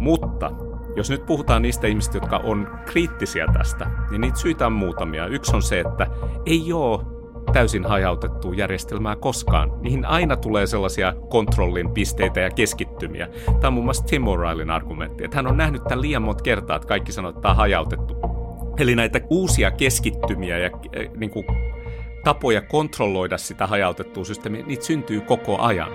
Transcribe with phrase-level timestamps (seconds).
[0.00, 0.50] Mutta
[0.96, 5.26] jos nyt puhutaan niistä ihmistä, jotka on kriittisiä tästä, niin niitä syitä on muutamia.
[5.26, 6.06] Yksi on se, että
[6.46, 7.00] ei ole
[7.52, 9.72] täysin hajautettua järjestelmää koskaan.
[9.80, 13.28] Niihin aina tulee sellaisia kontrollin pisteitä ja keskittymiä.
[13.46, 16.76] Tämä on muun muassa Tim O'Reillyn argumentti, että hän on nähnyt tämän liian monta kertaa,
[16.76, 18.16] että kaikki sanoo, että tämä on hajautettu.
[18.78, 21.46] Eli näitä uusia keskittymiä ja äh, niin kuin,
[22.24, 25.92] tapoja kontrolloida sitä hajautettua systeemiä, niitä syntyy koko ajan.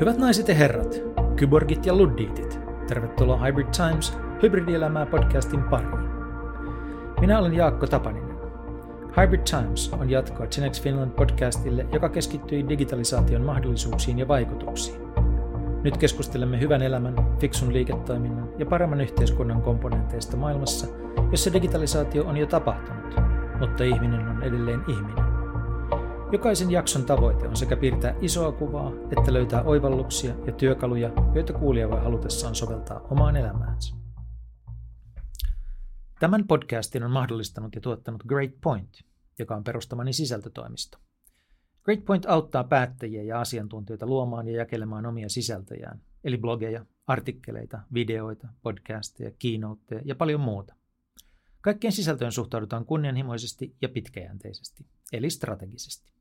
[0.00, 1.02] Hyvät naiset ja herrat,
[1.36, 6.08] kyborgit ja luddiitit, tervetuloa Hybrid Times hybridielämää podcastin pariin.
[7.20, 8.36] Minä olen Jaakko Tapaninen.
[9.16, 15.00] Hybrid Times on jatkoa Genex Finland podcastille, joka keskittyy digitalisaation mahdollisuuksiin ja vaikutuksiin.
[15.82, 20.86] Nyt keskustelemme hyvän elämän, fiksun liiketoiminnan ja paremman yhteiskunnan komponenteista maailmassa,
[21.30, 23.14] jossa digitalisaatio on jo tapahtunut,
[23.60, 25.33] mutta ihminen on edelleen ihminen.
[26.34, 31.90] Jokaisen jakson tavoite on sekä piirtää isoa kuvaa, että löytää oivalluksia ja työkaluja, joita kuulija
[31.90, 33.94] voi halutessaan soveltaa omaan elämäänsä.
[36.20, 39.04] Tämän podcastin on mahdollistanut ja tuottanut Great Point,
[39.38, 40.98] joka on perustamani sisältötoimisto.
[41.84, 48.48] Great Point auttaa päättäjiä ja asiantuntijoita luomaan ja jakelemaan omia sisältöjään, eli blogeja, artikkeleita, videoita,
[48.62, 50.74] podcasteja, keynoteja ja paljon muuta.
[51.60, 56.13] Kaikkeen sisältöön suhtaudutaan kunnianhimoisesti ja pitkäjänteisesti, eli strategisesti.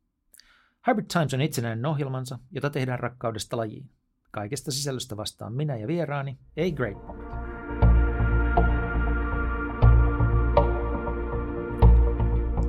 [0.88, 3.89] Hybrid Times on itsenäinen ohjelmansa, jota tehdään rakkaudesta lajiin.
[4.31, 7.23] Kaikesta sisällöstä vastaan minä ja vieraani, ei Great Point.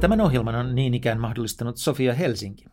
[0.01, 2.65] Tämän ohjelman on niin ikään mahdollistanut Sofia Helsinki.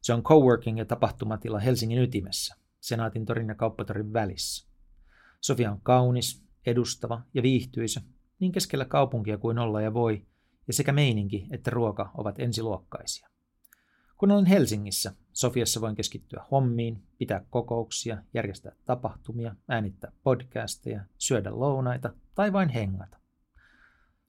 [0.00, 4.68] Se on coworking ja tapahtumatila Helsingin ytimessä, Senaatin torin ja kauppatorin välissä.
[5.40, 8.00] Sofia on kaunis, edustava ja viihtyisä,
[8.40, 10.26] niin keskellä kaupunkia kuin olla ja voi,
[10.66, 13.35] ja sekä meininki että ruoka ovat ensiluokkaisia.
[14.16, 22.14] Kun olen Helsingissä, Sofiassa voin keskittyä hommiin, pitää kokouksia, järjestää tapahtumia, äänittää podcasteja, syödä lounaita
[22.34, 23.18] tai vain hengata.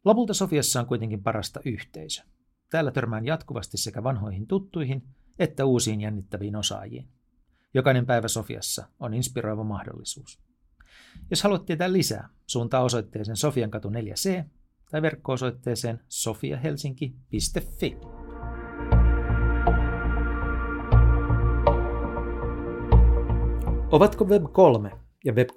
[0.06, 2.24] Lopulta Sofiassa on kuitenkin parasta yhteisö.
[2.70, 5.03] Täällä törmään jatkuvasti sekä vanhoihin tuttuihin
[5.40, 7.08] että uusiin jännittäviin osaajiin.
[7.74, 10.40] Jokainen päivä Sofiassa on inspiroiva mahdollisuus.
[11.30, 14.44] Jos haluat tietää lisää, suuntaa osoitteeseen Sofiankatu 4C
[14.92, 18.16] tai verkko-osoitteeseen sofiahelsinki.fi.
[23.92, 24.92] Ovatko Web 3
[25.25, 25.50] ja Web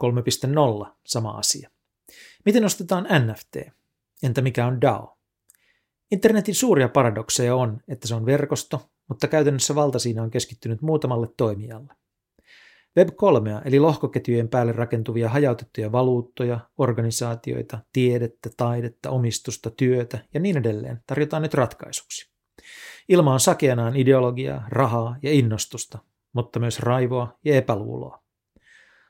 [0.85, 1.71] 3.0 sama asia?
[2.45, 3.57] Miten ostetaan NFT?
[4.23, 5.19] Entä mikä on DAO?
[6.11, 11.29] Internetin suuria paradokseja on, että se on verkosto, mutta käytännössä valta siinä on keskittynyt muutamalle
[11.37, 11.95] toimijalle.
[12.97, 20.57] Web 3 eli lohkoketjujen päälle rakentuvia hajautettuja valuuttoja, organisaatioita, tiedettä, taidetta, omistusta, työtä ja niin
[20.57, 22.31] edelleen tarjotaan nyt ratkaisuksi.
[23.09, 25.99] Ilma on sakeanaan ideologiaa, rahaa ja innostusta,
[26.33, 28.23] mutta myös raivoa ja epäluuloa.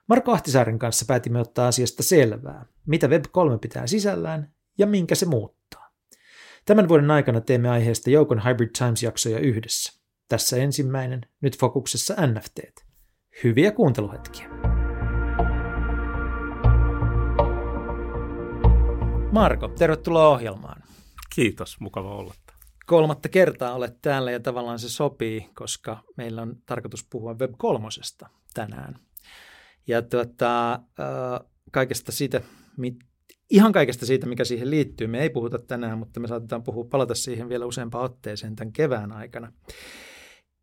[0.09, 5.91] Marko Ahtisaaren kanssa päätimme ottaa asiasta selvää, mitä Web3 pitää sisällään ja minkä se muuttaa.
[6.67, 10.01] Tämän vuoden aikana teemme aiheesta joukon Hybrid Times-jaksoja yhdessä.
[10.29, 12.61] Tässä ensimmäinen, nyt fokuksessa NFT.
[13.45, 14.49] Hyviä kuunteluhetkiä.
[19.33, 20.83] Marko, tervetuloa ohjelmaan.
[21.35, 22.35] Kiitos, mukava olla
[22.91, 27.89] kolmatta kertaa olet täällä ja tavallaan se sopii, koska meillä on tarkoitus puhua Web 3
[28.55, 28.95] tänään.
[29.87, 30.81] Ja tuota,
[31.73, 32.41] kaikesta siitä,
[33.51, 37.15] ihan kaikesta siitä, mikä siihen liittyy, me ei puhuta tänään, mutta me saatetaan puhua, palata
[37.15, 39.53] siihen vielä useampaan otteeseen tämän kevään aikana.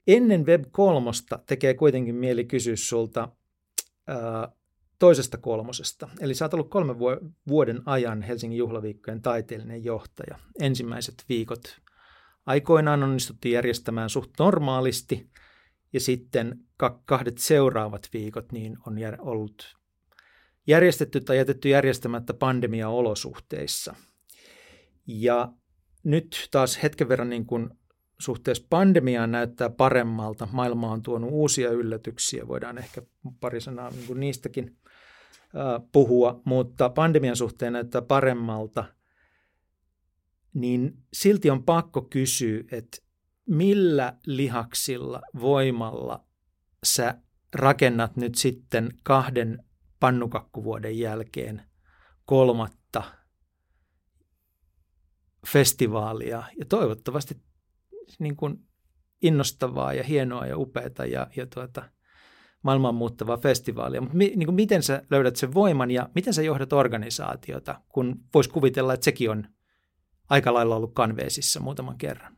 [0.07, 1.11] Ennen Web 3
[1.45, 3.29] tekee kuitenkin mieli kysyä sulta
[4.99, 6.09] toisesta kolmosesta.
[6.19, 6.95] Eli sä oot ollut kolmen
[7.47, 10.39] vuoden ajan Helsingin juhlaviikkojen taiteellinen johtaja.
[10.59, 11.86] Ensimmäiset viikot
[12.47, 15.30] aikoinaan onnistuttiin järjestämään suht normaalisti,
[15.94, 16.59] ja sitten
[17.06, 19.78] kahdet seuraavat viikot niin on ollut
[20.68, 23.96] järjestetty tai jätetty järjestämättä pandemia-olosuhteissa.
[25.08, 25.52] Ja
[26.03, 27.70] nyt taas hetken verran niin kuin
[28.20, 30.47] suhteessa pandemiaan näyttää paremmalta.
[30.52, 33.02] Maailma on tuonut uusia yllätyksiä, voidaan ehkä
[33.40, 34.78] pari sanaa niin kuin niistäkin
[35.91, 38.85] puhua, mutta pandemian suhteen näyttää paremmalta–
[40.53, 42.97] niin silti on pakko kysyä, että
[43.49, 46.26] millä lihaksilla, voimalla
[46.85, 47.22] sä
[47.53, 49.64] rakennat nyt sitten kahden
[49.99, 51.61] pannukakkuvuoden jälkeen
[52.26, 53.03] kolmatta
[55.47, 57.41] festivaalia ja toivottavasti
[58.20, 58.67] niin kuin
[59.22, 61.90] innostavaa ja hienoa ja upeata ja, ja tuota,
[62.64, 64.02] maailman muuttavaa festivaalia.
[64.02, 68.50] Mutta mi, niin miten sä löydät sen voiman ja miten sä johdat organisaatiota, kun voisi
[68.50, 69.47] kuvitella, että sekin on
[70.29, 72.38] aika lailla ollut kanveesissa muutaman kerran.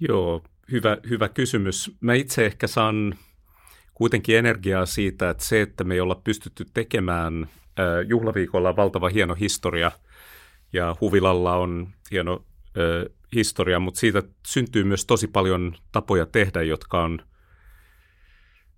[0.00, 0.42] Joo,
[0.72, 1.96] hyvä, hyvä kysymys.
[2.00, 3.14] Mä itse ehkä saan
[3.94, 7.48] kuitenkin energiaa siitä, että se, että me ei olla pystytty tekemään
[8.06, 9.92] juhlaviikolla on valtava hieno historia
[10.72, 12.44] ja Huvilalla on hieno
[13.34, 17.18] historia, mutta siitä syntyy myös tosi paljon tapoja tehdä, jotka on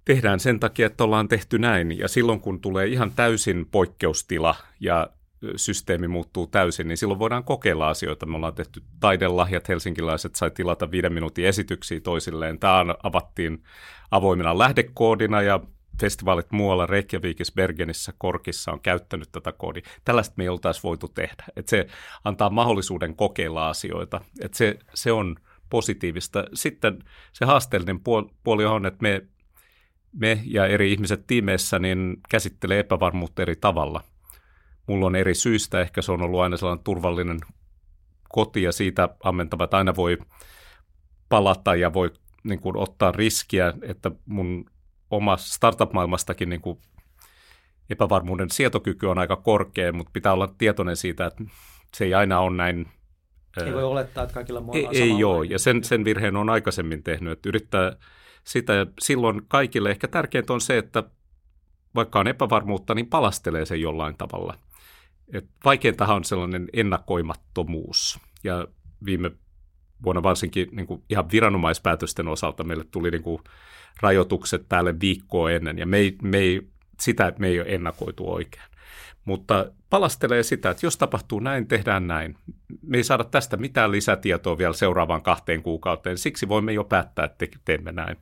[0.05, 1.99] tehdään sen takia, että ollaan tehty näin.
[1.99, 5.11] Ja silloin, kun tulee ihan täysin poikkeustila ja
[5.57, 8.27] systeemi muuttuu täysin, niin silloin voidaan kokeilla asioita.
[8.27, 12.59] Me ollaan tehty taidelahjat, helsinkiläiset sai tilata viiden minuutin esityksiä toisilleen.
[12.59, 13.63] Tämä avattiin
[14.11, 15.61] avoimena lähdekoodina ja
[16.01, 19.83] festivaalit muualla Reykjavikissa, Bergenissä, Korkissa on käyttänyt tätä koodia.
[20.05, 21.45] Tällaista me ei oltaisi voitu tehdä.
[21.57, 21.87] Et se
[22.25, 24.21] antaa mahdollisuuden kokeilla asioita.
[24.41, 25.37] Et se, se on
[25.71, 26.45] positiivista.
[26.55, 26.99] Sitten
[27.33, 28.01] se haasteellinen
[28.45, 29.23] puoli on, että me,
[30.13, 34.01] me ja eri ihmiset tiimeissä niin käsittelee epävarmuutta eri tavalla–
[34.87, 37.39] mulla on eri syistä, ehkä se on ollut aina sellainen turvallinen
[38.29, 40.19] koti ja siitä ammentava, että aina voi
[41.29, 42.13] palata ja voi
[42.45, 44.65] niin kuin, ottaa riskiä, että mun
[45.11, 46.79] oma startup-maailmastakin niin kuin,
[47.91, 51.45] epävarmuuden sietokyky on aika korkea, mutta pitää olla tietoinen siitä, että
[51.95, 52.89] se ei aina ole näin.
[53.67, 57.03] Ei voi olettaa, että kaikilla muilla Ei, ei ole, ja sen, sen virheen on aikaisemmin
[57.03, 57.97] tehnyt, että yrittää
[58.45, 61.03] sitä, ja silloin kaikille ehkä tärkeintä on se, että
[61.95, 64.59] vaikka on epävarmuutta, niin palastelee sen jollain tavalla.
[65.33, 68.19] Et vaikeintahan on sellainen ennakoimattomuus.
[68.45, 68.67] Ja
[69.05, 69.31] viime
[70.05, 73.43] vuonna varsinkin niin kuin ihan viranomaispäätösten osalta meille tuli niin kuin
[74.01, 76.69] rajoitukset päälle viikkoa ennen, ja me ei, me ei,
[77.01, 78.65] sitä me ei ole ennakoitu oikein.
[79.25, 82.37] Mutta palastelee sitä, että jos tapahtuu näin, tehdään näin.
[82.83, 87.47] Me ei saada tästä mitään lisätietoa vielä seuraavaan kahteen kuukauteen, siksi voimme jo päättää, että
[87.65, 88.17] teemme näin.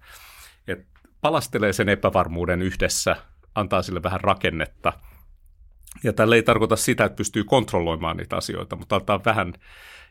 [0.68, 0.86] Et
[1.20, 3.16] palastelee sen epävarmuuden yhdessä,
[3.54, 4.92] antaa sille vähän rakennetta–
[6.02, 9.54] ja tällä ei tarkoita sitä, että pystyy kontrolloimaan niitä asioita, mutta antaa vähän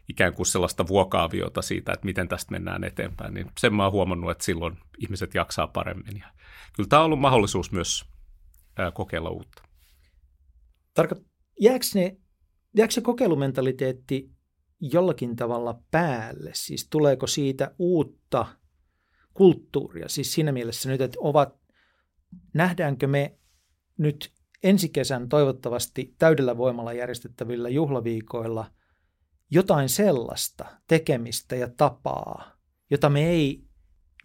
[0.10, 3.34] ikään kuin sellaista vuokaaviota siitä, että miten tästä mennään eteenpäin.
[3.34, 6.18] Niin sen mä oon huomannut, että silloin ihmiset jaksaa paremmin.
[6.20, 6.28] Ja
[6.76, 8.06] kyllä tämä on ollut mahdollisuus myös
[8.78, 9.64] ää, kokeilla uutta.
[11.00, 11.24] Tarko-
[11.60, 12.18] jääkö, ne,
[12.78, 14.30] jääkö se kokeilumentaliteetti
[14.80, 16.52] jollakin tavalla päälle?
[16.54, 18.46] Siis tuleeko siitä uutta
[19.34, 20.10] kulttuuria?
[20.10, 21.56] Siis siinä mielessä nyt, että ovat,
[22.54, 23.38] nähdäänkö me
[23.98, 28.72] nyt ensi kesän toivottavasti täydellä voimalla järjestettävillä juhlaviikoilla
[29.52, 32.52] jotain sellaista tekemistä ja tapaa,
[32.90, 33.64] jota me ei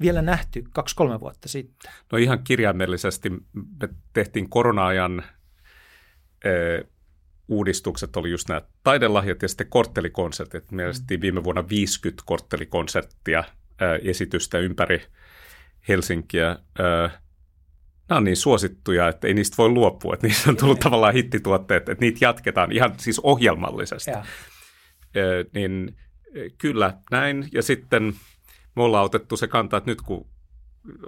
[0.00, 1.92] vielä nähty kaksi-kolme vuotta sitten?
[2.12, 5.24] No ihan kirjaimellisesti me tehtiin korona-ajan
[6.44, 6.84] eh,
[7.48, 10.72] uudistukset oli just nämä taidelahjat ja sitten korttelikonsertit.
[10.72, 11.20] Me mm.
[11.20, 15.02] viime vuonna 50 korttelikonserttia eh, esitystä ympäri
[15.88, 16.50] Helsinkiä.
[16.50, 17.18] Eh,
[18.08, 20.14] nämä on niin suosittuja, että ei niistä voi luopua.
[20.14, 24.10] Että niistä on tullut tavallaan hittituotteet, että niitä jatketaan ihan siis ohjelmallisesti.
[24.10, 24.24] Ja.
[25.14, 25.20] E,
[25.54, 25.96] niin
[26.58, 27.48] kyllä näin.
[27.52, 28.14] Ja sitten
[28.76, 30.26] me ollaan otettu se kanta, että nyt kun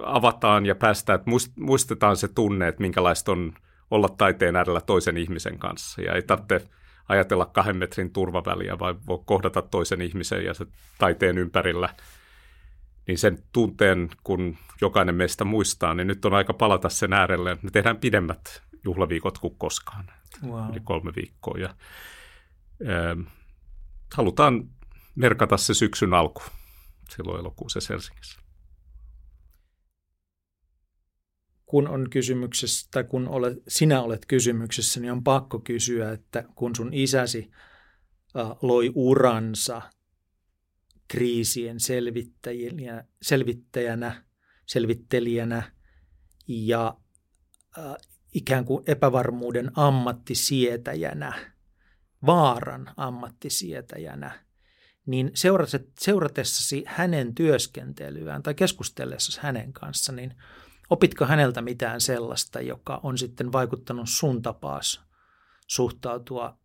[0.03, 3.53] avataan ja päästään, että muistetaan se tunne, että minkälaista on
[3.91, 6.01] olla taiteen äärellä toisen ihmisen kanssa.
[6.01, 6.61] Ja ei tarvitse
[7.09, 10.65] ajatella kahden metrin turvaväliä, vaan voi kohdata toisen ihmisen ja se
[10.97, 11.89] taiteen ympärillä–
[13.07, 17.57] niin sen tunteen, kun jokainen meistä muistaa, niin nyt on aika palata sen äärelle.
[17.61, 20.11] Me tehdään pidemmät juhlaviikot kuin koskaan,
[20.47, 20.71] wow.
[20.71, 21.57] yli kolme viikkoa.
[21.57, 23.33] Ja, äh,
[24.13, 24.69] halutaan
[25.15, 26.43] merkata se syksyn alku
[27.09, 28.41] silloin elokuussa Helsingissä.
[31.71, 36.75] kun on kysymyksessä, tai kun olet, sinä olet kysymyksessä, niin on pakko kysyä, että kun
[36.75, 37.51] sun isäsi
[38.39, 39.81] äh, loi uransa
[41.11, 44.23] kriisien selvittäjänä, selvittäjänä
[44.71, 45.71] selvittelijänä
[46.47, 46.97] ja
[47.77, 47.95] äh,
[48.33, 51.33] ikään kuin epävarmuuden ammattisietäjänä,
[52.25, 54.45] vaaran ammattisietäjänä,
[55.05, 55.31] niin
[55.99, 60.35] seuratessasi hänen työskentelyään tai keskustellessasi hänen kanssa, niin
[60.89, 65.01] opitko häneltä mitään sellaista, joka on sitten vaikuttanut sun tapaas
[65.67, 66.57] suhtautua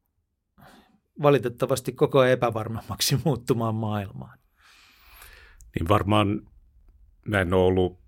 [1.22, 4.38] valitettavasti koko ajan epävarmemmaksi muuttumaan maailmaan?
[5.78, 6.40] Niin varmaan
[7.28, 7.98] mä en ole ollut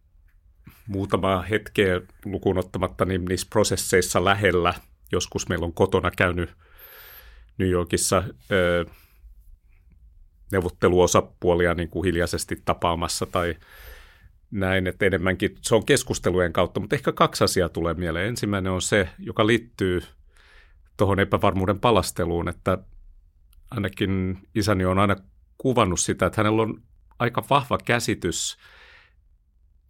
[0.88, 4.74] muutama hetkeä lukuun ottamatta niin niissä prosesseissa lähellä.
[5.12, 6.50] Joskus meillä on kotona käynyt
[7.58, 8.84] New Yorkissa ö,
[10.52, 13.56] neuvotteluosapuolia niin kuin hiljaisesti tapaamassa tai
[14.50, 18.28] näin, että enemmänkin se on keskustelujen kautta, mutta ehkä kaksi asiaa tulee mieleen.
[18.28, 20.02] Ensimmäinen on se, joka liittyy
[20.96, 22.78] tuohon epävarmuuden palasteluun, että
[23.70, 25.16] ainakin isäni on aina
[25.58, 26.82] kuvannut sitä, että hänellä on
[27.18, 28.58] aika vahva käsitys,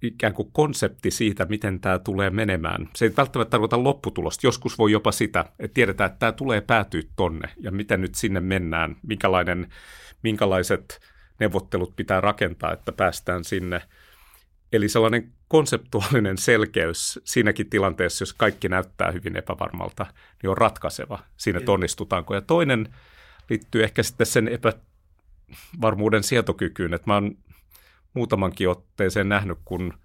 [0.02, 2.88] ikään kuin konsepti siitä, miten tämä tulee menemään.
[2.96, 4.46] Se ei välttämättä tarkoita lopputulosta.
[4.46, 8.40] Joskus voi jopa sitä, että tiedetään, että tämä tulee päätyä tonne ja miten nyt sinne
[8.40, 9.68] mennään, minkälainen,
[10.22, 11.00] minkälaiset
[11.40, 13.82] neuvottelut pitää rakentaa, että päästään sinne.
[14.72, 20.06] Eli sellainen konseptuaalinen selkeys siinäkin tilanteessa, jos kaikki näyttää hyvin epävarmalta,
[20.42, 21.18] niin on ratkaiseva.
[21.36, 22.34] Siinä onnistutaanko.
[22.34, 22.88] Ja toinen
[23.50, 27.38] liittyy ehkä sitten sen epävarmuuden sietokykyyn, että mä oon
[28.14, 29.98] muutamankin otteeseen nähnyt, kun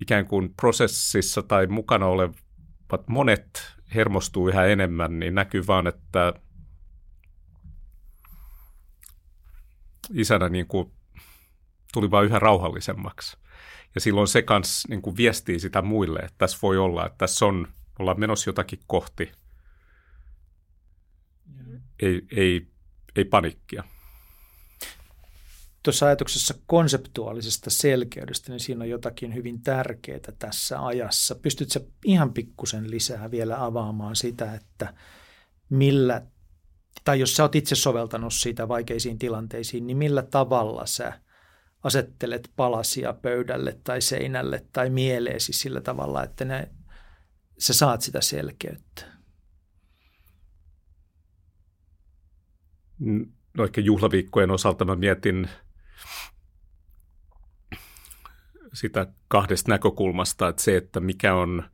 [0.00, 6.34] ikään kuin prosessissa tai mukana olevat monet hermostuu yhä enemmän, niin näkyy vaan, että
[10.14, 10.92] isänä niin kuin
[11.92, 13.36] tuli vaan yhä rauhallisemmaksi.
[13.94, 17.46] Ja silloin se kanssa niin kuin viestii sitä muille, että tässä voi olla, että tässä
[17.46, 19.32] on, ollaan menossa jotakin kohti.
[22.02, 22.66] Ei, ei,
[23.16, 23.84] ei panikkia.
[25.82, 31.34] Tuossa ajatuksessa konseptuaalisesta selkeydestä, niin siinä on jotakin hyvin tärkeää tässä ajassa.
[31.34, 34.94] Pystytkö ihan pikkusen lisää vielä avaamaan sitä, että
[35.70, 36.22] millä,
[37.04, 41.12] tai jos sä oot itse soveltanut sitä vaikeisiin tilanteisiin, niin millä tavalla sä
[41.82, 46.68] asettelet palasia pöydälle tai seinälle tai mieleesi sillä tavalla, että ne,
[47.58, 49.09] sä saat sitä selkeyttä?
[53.54, 55.48] No ehkä juhlaviikkojen osalta mä mietin
[58.72, 61.64] sitä kahdesta näkökulmasta, että se, että mikä on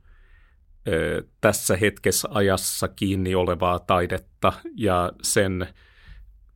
[1.41, 5.67] tässä hetkessä ajassa kiinni olevaa taidetta ja sen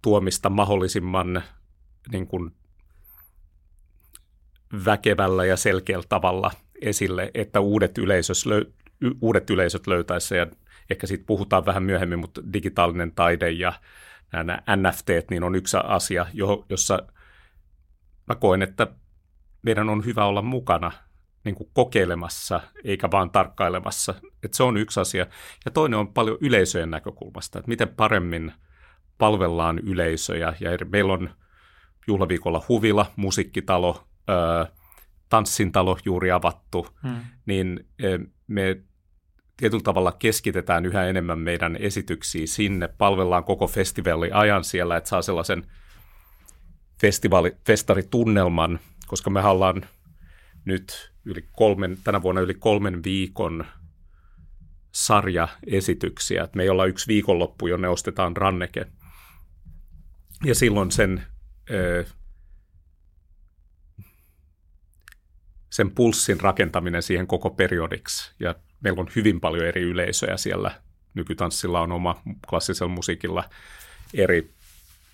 [0.02, 1.44] tuomista mahdollisimman
[2.12, 2.52] niin kuin
[4.86, 6.52] väkevällä ja selkeällä tavalla
[6.82, 8.46] esille, että uudet, yleisös,
[9.22, 10.48] uudet yleisöt löytäisi ja
[10.90, 13.74] ehkä siitä puhutaan vähän myöhemmin, mutta digitaalinen taide ja
[14.34, 16.26] nämä NFT niin on yksi asia,
[16.70, 17.00] jossa
[18.28, 18.88] mä koen, että
[19.62, 20.92] meidän on hyvä olla mukana
[21.44, 24.14] niin kuin kokeilemassa eikä vaan tarkkailemassa.
[24.44, 25.28] Että se on yksi asia.
[25.66, 28.54] Ja toinen on paljon yleisöjen näkökulmasta, että miten paremmin
[29.18, 30.54] palvellaan yleisöjä.
[30.60, 31.30] Ja meillä on
[32.08, 34.08] juhlaviikolla huvila, musiikkitalo,
[35.30, 37.20] tanssintalo juuri avattu, hmm.
[37.46, 37.88] niin
[38.48, 38.82] me
[39.62, 45.22] tietyllä tavalla keskitetään yhä enemmän meidän esityksiä sinne, palvellaan koko festivaali ajan siellä, että saa
[45.22, 45.68] sellaisen
[47.02, 49.86] festivaali, festaritunnelman, koska me ollaan
[50.66, 53.66] nyt yli kolmen, tänä vuonna yli kolmen viikon
[54.92, 56.44] sarjaesityksiä.
[56.44, 58.86] että me ei olla yksi viikonloppu, jonne ostetaan ranneke.
[60.44, 61.24] Ja silloin sen,
[65.70, 68.34] sen pulssin rakentaminen siihen koko periodiksi.
[68.40, 70.72] Ja meillä on hyvin paljon eri yleisöjä siellä.
[71.14, 73.44] Nykytanssilla on oma, klassisella musiikilla
[74.14, 74.50] eri,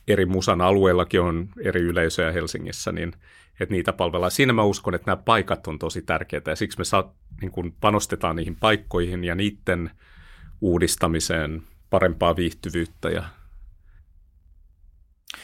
[0.07, 3.13] eri musan alueillakin on eri yleisöjä Helsingissä, niin
[3.59, 4.31] että niitä palvellaan.
[4.31, 7.73] Siinä mä uskon, että nämä paikat on tosi tärkeitä ja siksi me saa, niin kun
[7.81, 9.91] panostetaan niihin paikkoihin ja niiden
[10.61, 13.09] uudistamiseen parempaa viihtyvyyttä.
[13.09, 13.23] Ja...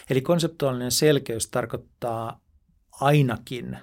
[0.09, 2.39] Eli konseptuaalinen selkeys tarkoittaa
[2.91, 3.77] ainakin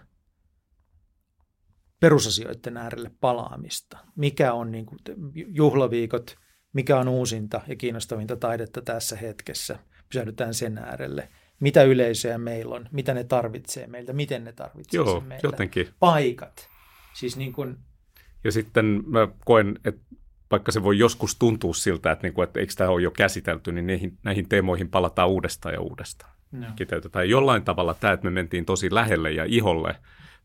[2.01, 3.99] perusasioiden äärelle palaamista.
[4.17, 4.99] Mikä on niin kuin
[5.35, 6.37] juhlaviikot,
[6.73, 9.79] mikä on uusinta ja kiinnostavinta taidetta tässä hetkessä.
[10.09, 11.29] Pysähdytään sen äärelle–
[11.61, 15.47] mitä yleisöjä meillä on, mitä ne tarvitsee meiltä, miten ne tarvitsee Joo, meiltä.
[15.47, 15.89] jotenkin.
[16.01, 16.69] Paikat.
[17.15, 17.77] Siis niin kuin...
[18.45, 20.01] Ja sitten mä koen, että
[20.51, 23.73] vaikka se voi joskus tuntua siltä, että, niin kuin, että eikö tämä ole jo käsitelty,
[23.73, 26.33] niin näihin, näihin teemoihin palataan uudestaan ja uudestaan.
[26.53, 26.67] No.
[26.77, 27.31] Kiteytetään.
[27.31, 29.97] Jollain tavalla tämä, että me mentiin tosi lähelle ja iholle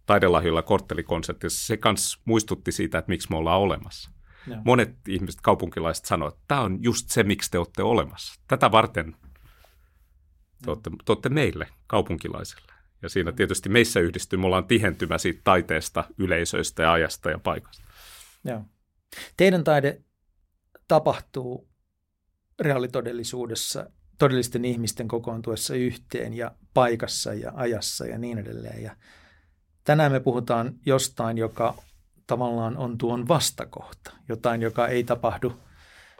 [0.06, 4.12] taidelahjoilla korttelikonsertissa, se kans muistutti siitä, että miksi me ollaan olemassa.
[4.48, 4.62] No.
[4.66, 8.42] Monet ihmiset, kaupunkilaiset sanoivat, että tämä on just se, miksi te olette olemassa.
[8.48, 9.16] Tätä varten
[10.66, 12.74] te olette, te olette meille, kaupunkilaisille.
[13.02, 17.84] Ja siinä tietysti meissä yhdistyy, me ollaan tihentymä siitä taiteesta, yleisöistä ja ajasta ja paikasta.
[18.44, 18.62] Joo.
[19.38, 20.02] Teidän taide
[20.88, 21.70] tapahtuu
[22.60, 28.84] reaalitodellisuudessa todellisten ihmisten kokoontuessa yhteen ja paikassa ja ajassa ja niin edelleen.
[28.84, 28.96] Ja
[29.86, 31.76] tänään me puhutaan jostain, joka
[32.28, 35.54] tavallaan on tuon vastakohta, jotain, joka ei tapahdu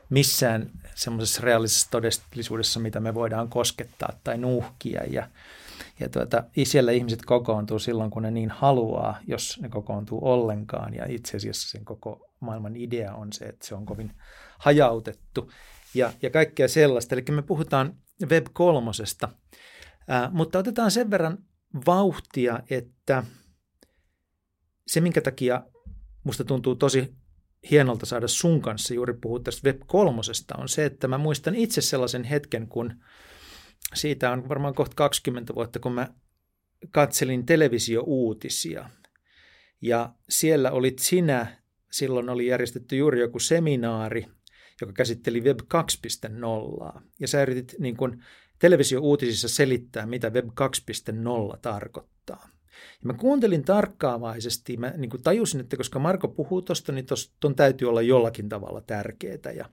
[0.10, 5.04] missään semmoisessa reaalisessa todellisuudessa, mitä me voidaan koskettaa tai nuuhkia.
[5.04, 5.30] Ja,
[6.00, 10.94] ja tuota, siellä ihmiset kokoontuu silloin, kun ne niin haluaa, jos ne kokoontuu ollenkaan.
[10.94, 14.12] Ja itse asiassa sen koko maailman idea on se, että se on kovin
[14.60, 15.52] hajautettu
[15.94, 17.16] ja, ja kaikkea sellaista.
[17.16, 17.96] Eli me puhutaan
[18.30, 19.30] Web kolmosesta,
[20.08, 21.38] ää, mutta otetaan sen verran
[21.86, 23.24] vauhtia, että
[24.88, 25.64] se, minkä takia
[26.24, 27.16] musta tuntuu tosi
[27.72, 31.82] hienolta saada sun kanssa juuri puhua tästä Web kolmosesta on se, että mä muistan itse
[31.82, 32.94] sellaisen hetken, kun
[33.94, 36.08] siitä on varmaan kohta 20 vuotta, kun mä
[36.92, 38.90] katselin televisiouutisia.
[39.82, 41.62] Ja siellä olit sinä,
[41.92, 44.28] silloin oli järjestetty juuri joku seminaari,
[44.82, 45.60] joka käsitteli Web
[46.96, 47.02] 2.0.
[47.20, 48.24] Ja sä yritit niin kuin
[48.60, 52.55] televisio-uutisissa selittää, mitä Web 2.0 tarkoittaa.
[52.92, 57.06] Ja mä kuuntelin tarkkaavaisesti, mä niin kuin tajusin, että koska Marko puhuu tuosta, niin
[57.40, 59.52] tuon täytyy olla jollakin tavalla tärkeää.
[59.56, 59.66] Ja,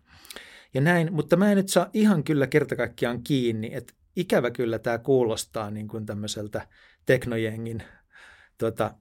[0.74, 4.78] ja näin, mutta mä en nyt saa ihan kyllä kerta kaikkiaan kiinni, että ikävä kyllä
[4.78, 6.68] tämä kuulostaa niin kuin tämmöiseltä
[7.06, 7.82] teknojengin
[8.58, 8.94] tota,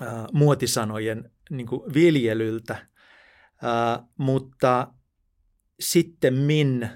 [0.00, 2.86] ää, muotisanojen niin kuin viljelyltä,
[3.62, 4.92] ää, mutta
[5.80, 6.88] sitten min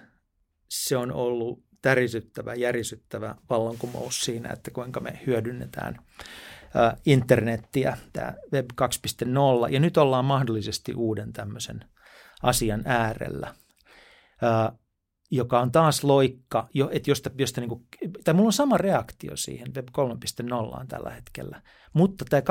[0.68, 5.98] se on ollut tärisyttävä, järisyttävä vallankumous siinä, että kuinka me hyödynnetään
[7.06, 8.70] internettiä, tämä Web
[9.66, 11.84] 2.0, ja nyt ollaan mahdollisesti uuden tämmöisen
[12.42, 13.54] asian äärellä,
[15.30, 17.86] joka on taas loikka, että josta, josta niin kuin,
[18.24, 19.88] tai mulla on sama reaktio siihen Web
[20.78, 22.42] 3.0 tällä hetkellä, mutta tämä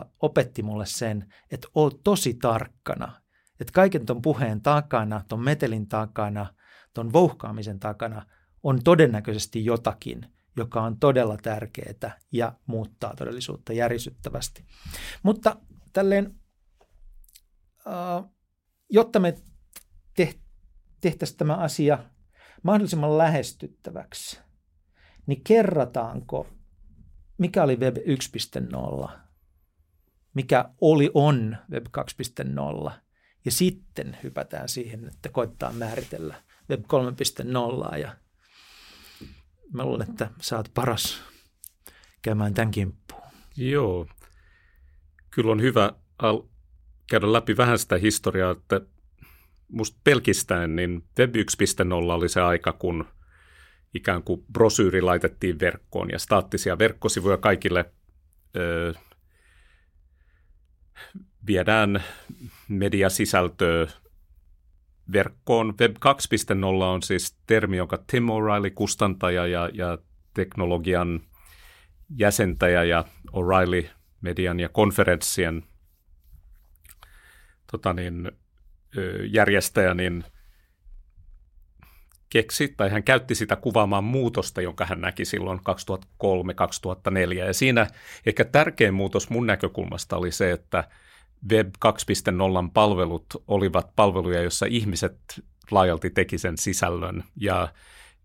[0.00, 3.22] 2.0 opetti mulle sen, että oot tosi tarkkana,
[3.60, 6.46] että kaiken ton puheen takana, ton metelin takana–
[6.98, 8.26] tuon vouhkaamisen takana
[8.62, 10.26] on todennäköisesti jotakin,
[10.56, 14.64] joka on todella tärkeää ja muuttaa todellisuutta järisyttävästi.
[15.22, 15.56] Mutta
[15.92, 16.34] tälleen,
[18.90, 19.34] jotta me
[21.00, 21.98] tehtäisiin tämä asia
[22.62, 24.40] mahdollisimman lähestyttäväksi,
[25.26, 26.46] niin kerrataanko,
[27.38, 29.08] mikä oli Web 1.0,
[30.34, 31.86] mikä oli on Web
[32.86, 32.90] 2.0,
[33.44, 36.84] ja sitten hypätään siihen, että koittaa määritellä– Web
[37.92, 38.16] 3.0 ja
[39.72, 41.22] mä luulen, että sä oot paras
[42.22, 43.22] käymään tämän kimppuun.
[43.56, 44.06] Joo,
[45.30, 46.42] kyllä on hyvä al-
[47.10, 48.80] käydä läpi vähän sitä historiaa, että
[49.68, 51.42] musta pelkistäen niin Web 1.0
[51.92, 53.04] oli se aika, kun
[53.94, 57.92] ikään kuin brosyyri laitettiin verkkoon ja staattisia verkkosivuja kaikille
[58.56, 58.94] ö,
[61.46, 62.04] viedään
[62.68, 63.86] mediasisältöä
[65.12, 65.74] verkkoon.
[65.80, 69.98] Web 2.0 on siis termi, jonka Tim O'Reilly, kustantaja ja, ja
[70.34, 71.20] teknologian
[72.16, 73.88] jäsentäjä ja O'Reilly
[74.20, 75.62] median ja konferenssien
[77.70, 78.32] tota niin,
[79.30, 80.24] järjestäjä, niin
[82.30, 85.62] keksi, tai hän käytti sitä kuvaamaan muutosta, jonka hän näki silloin 2003-2004.
[87.38, 87.86] Ja siinä
[88.26, 90.84] ehkä tärkein muutos mun näkökulmasta oli se, että–
[91.52, 95.18] Web 2.0 palvelut olivat palveluja, joissa ihmiset
[95.70, 97.68] laajalti teki sen sisällön ja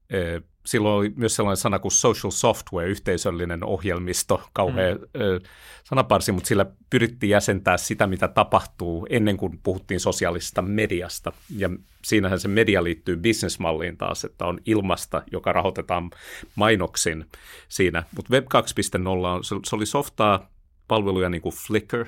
[0.09, 5.03] e, silloin oli myös sellainen sana kuin social software, yhteisöllinen ohjelmisto, kauhean mm.
[5.03, 5.49] e,
[5.83, 11.31] sanaparsi, mutta sillä pyrittiin jäsentää sitä, mitä tapahtuu ennen kuin puhuttiin sosiaalisesta mediasta.
[11.57, 11.69] Ja
[12.03, 16.11] siinähän se media liittyy bisnesmalliin taas, että on ilmasta, joka rahoitetaan
[16.55, 17.25] mainoksin
[17.67, 18.03] siinä.
[18.15, 20.52] Mutta Web 2.0, se oli softaa,
[20.87, 22.05] palveluja niin kuin Flickr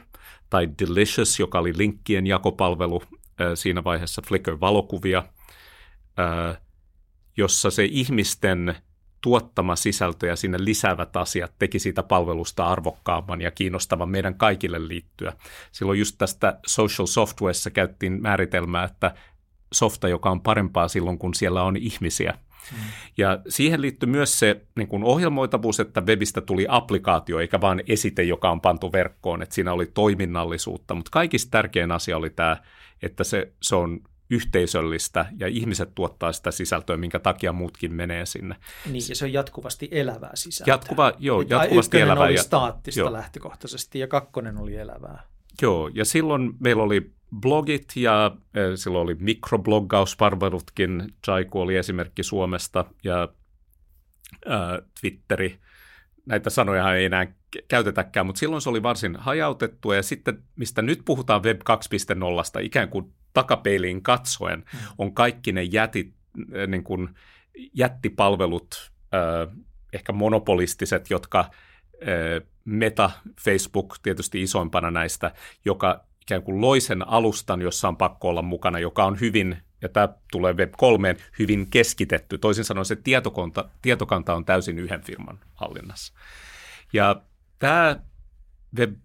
[0.50, 3.04] tai Delicious, joka oli linkkien jakopalvelu
[3.54, 5.24] siinä vaiheessa, Flickr-valokuvia,
[7.38, 8.76] jossa se ihmisten
[9.22, 15.34] tuottama sisältö ja sinne lisäävät asiat teki siitä palvelusta arvokkaamman ja kiinnostavan meidän kaikille liittyä.
[15.72, 19.16] Silloin just tästä social softwaressa käyttiin määritelmää, että
[19.74, 22.38] softa, joka on parempaa silloin, kun siellä on ihmisiä–
[22.71, 22.78] Mm.
[23.17, 28.23] Ja siihen liittyy myös se niin kuin ohjelmoitavuus, että webistä tuli applikaatio eikä vain esite,
[28.23, 32.58] joka on pantu verkkoon, että siinä oli toiminnallisuutta, mutta kaikista tärkein asia oli tämä,
[33.01, 33.99] että se, se on
[34.30, 38.56] yhteisöllistä ja ihmiset tuottaa sitä sisältöä, minkä takia muutkin menee sinne.
[38.91, 40.73] Niin, ja se on jatkuvasti elävää sisältöä.
[40.73, 42.23] Jatkuva, joo, jatkuvasti elävää.
[42.23, 45.23] oli staattista ja, lähtökohtaisesti ja kakkonen oli elävää.
[45.62, 51.14] Joo, ja silloin meillä oli blogit ja e, silloin oli mikrobloggausparvelutkin.
[51.28, 53.30] Jaiku oli esimerkki Suomesta ja
[54.46, 55.60] ää, Twitteri.
[56.26, 57.28] Näitä sanoja ei enää
[57.68, 61.62] käytetäkään, mutta silloin se oli varsin hajautettua ja sitten mistä nyt puhutaan Web
[62.60, 64.80] 2.0, ikään kuin takapeiliin katsoen, mm.
[64.98, 66.14] on kaikki ne jätit,
[66.68, 67.10] niin kuin
[67.74, 69.48] jättipalvelut, ää,
[69.94, 71.50] ehkä monopolistiset, jotka
[72.66, 73.12] Meta,
[73.42, 75.32] Facebook tietysti isoimpana näistä,
[75.66, 79.90] joka ikään kuin loi sen alustan, jossa on pakko olla mukana, joka on hyvin, ja
[79.90, 82.38] tämä tulee Web3, hyvin keskitetty.
[82.38, 86.14] Toisin sanoen se tietokanta, tietokanta on täysin yhden firman hallinnassa.
[86.94, 87.22] Ja
[87.60, 88.00] tämä
[88.78, 88.96] Web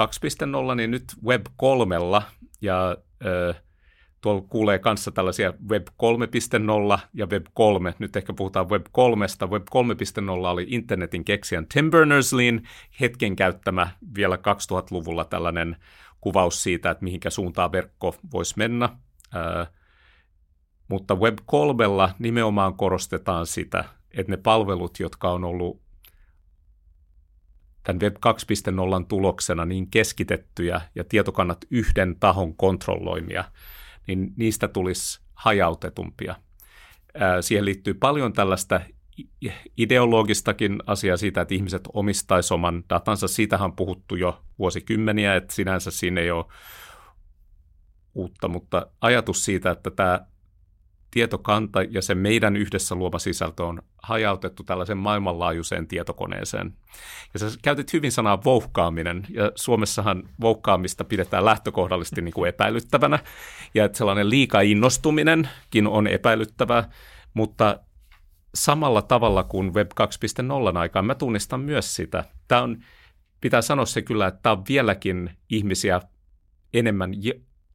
[0.00, 1.96] 2.0, niin nyt Web 3
[2.60, 2.96] ja
[3.50, 3.62] äh,
[4.22, 7.94] tuolla kuulee kanssa tällaisia Web 3.0 ja Web 3.
[7.98, 9.26] Nyt ehkä puhutaan Web 3.
[9.46, 12.68] Web 3.0 oli internetin keksijän Tim Berners-Leein
[13.00, 15.76] hetken käyttämä vielä 2000-luvulla tällainen
[16.20, 18.88] kuvaus siitä, että mihinkä suuntaan verkko voisi mennä.
[19.34, 19.66] Ää,
[20.88, 21.84] mutta Web 3
[22.18, 25.82] nimenomaan korostetaan sitä, että ne palvelut, jotka on ollut
[27.82, 33.44] tämän Web 2.0 tuloksena niin keskitettyjä ja tietokannat yhden tahon kontrolloimia,
[34.06, 36.34] niin niistä tulisi hajautetumpia.
[37.40, 38.80] Siihen liittyy paljon tällaista
[39.76, 43.28] ideologistakin asiaa siitä, että ihmiset omistaisivat oman datansa.
[43.28, 46.44] Siitähän on puhuttu jo vuosikymmeniä, että sinänsä siinä ei ole
[48.14, 50.26] uutta, mutta ajatus siitä, että tämä
[51.12, 56.74] tietokanta ja se meidän yhdessä luoma sisältö on hajautettu tällaisen maailmanlaajuiseen tietokoneeseen.
[57.34, 63.18] Ja sä käytit hyvin sanaa vouhkaaminen, ja Suomessahan vouhkaamista pidetään lähtökohdallisesti niin kuin epäilyttävänä,
[63.74, 66.88] ja että sellainen liika innostuminenkin on epäilyttävää,
[67.34, 67.80] mutta
[68.54, 69.90] samalla tavalla kuin Web
[70.72, 72.24] 2.0 aikaan mä tunnistan myös sitä.
[72.48, 72.84] Tämä on,
[73.40, 76.00] pitää sanoa se kyllä, että tämä on vieläkin ihmisiä
[76.74, 77.12] enemmän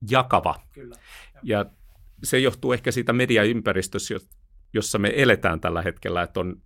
[0.10, 0.56] jakava.
[0.74, 0.96] Kyllä.
[1.44, 1.66] Ja
[2.24, 4.16] se johtuu ehkä siitä mediaympäristössä,
[4.74, 6.62] jossa me eletään tällä hetkellä, että on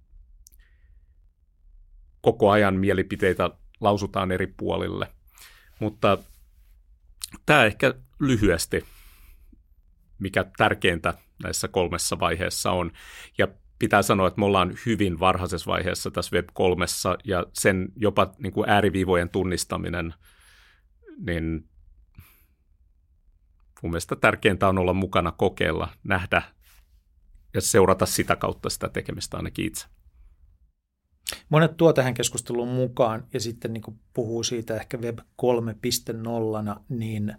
[2.21, 5.07] koko ajan mielipiteitä lausutaan eri puolille.
[5.79, 6.17] Mutta
[7.45, 8.85] tämä ehkä lyhyesti,
[10.19, 12.91] mikä tärkeintä näissä kolmessa vaiheessa on.
[13.37, 13.47] Ja
[13.79, 16.85] pitää sanoa, että me ollaan hyvin varhaisessa vaiheessa tässä Web 3
[17.23, 20.13] ja sen jopa niin kuin ääriviivojen tunnistaminen,
[21.17, 21.69] niin
[23.81, 26.41] mun mielestä tärkeintä on olla mukana kokeilla, nähdä
[27.53, 29.85] ja seurata sitä kautta sitä tekemistä ainakin itse.
[31.49, 37.35] Monet tuo tähän keskusteluun mukaan ja sitten niin puhuu siitä ehkä Web 3.0, niin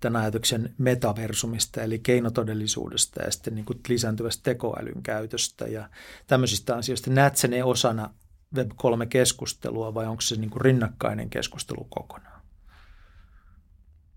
[0.00, 5.88] tämän ajatuksen metaversumista eli keinotodellisuudesta ja sitten niin kuin lisääntyvästä tekoälyn käytöstä ja
[6.26, 7.10] tämmöisistä asioista.
[7.10, 8.14] Näetkö ne osana
[8.54, 12.37] Web 3-keskustelua vai onko se niin kuin rinnakkainen keskustelu kokonaan?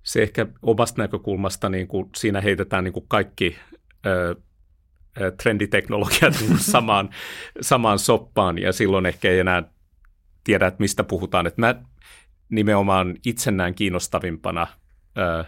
[0.03, 3.55] Se ehkä omasta näkökulmasta niin kuin siinä heitetään niin kuin kaikki
[4.05, 4.35] ö,
[5.43, 7.09] trenditeknologiat niin kuin samaan,
[7.61, 9.63] samaan soppaan ja silloin ehkä ei enää
[10.43, 11.47] tiedä, että mistä puhutaan.
[11.47, 11.75] Että mä
[12.49, 14.67] nimenomaan itse näen kiinnostavimpana
[15.17, 15.43] ö,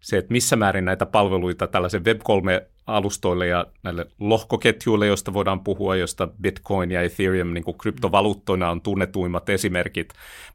[0.00, 6.28] se, että missä määrin näitä palveluita tällaisen Web3-alustoille ja näille lohkoketjuille, joista voidaan puhua, josta
[6.42, 10.08] Bitcoin ja Ethereum niin kuin kryptovaluuttoina on tunnetuimmat esimerkit,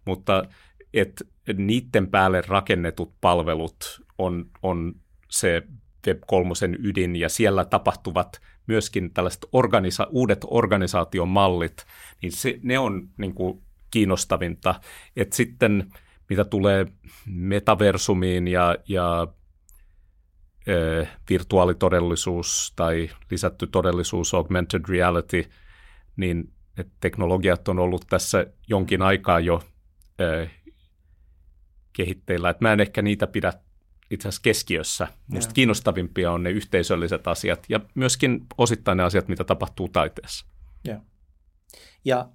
[0.05, 0.45] mutta
[0.93, 1.25] että
[1.57, 4.95] niiden päälle rakennetut palvelut on, on
[5.29, 5.63] se
[6.07, 11.85] Web3 ydin ja siellä tapahtuvat myöskin tällaiset organisa- uudet organisaatiomallit,
[12.21, 14.75] niin se, ne on niin kuin kiinnostavinta.
[15.15, 15.91] Et sitten
[16.29, 16.85] mitä tulee
[17.25, 19.27] metaversumiin ja, ja
[20.67, 25.49] ö, virtuaalitodellisuus tai lisätty todellisuus, augmented reality,
[26.15, 26.53] niin
[26.99, 29.61] teknologiat on ollut tässä jonkin aikaa jo
[30.21, 30.47] ö,
[31.93, 32.49] kehitteillä.
[32.49, 33.53] Et mä en ehkä niitä pidä
[34.11, 35.07] itse asiassa keskiössä.
[35.27, 35.53] Musta ja.
[35.53, 40.45] kiinnostavimpia on ne yhteisölliset asiat ja myöskin osittain ne asiat, mitä tapahtuu taiteessa.
[40.85, 41.01] Ja,
[42.05, 42.29] ja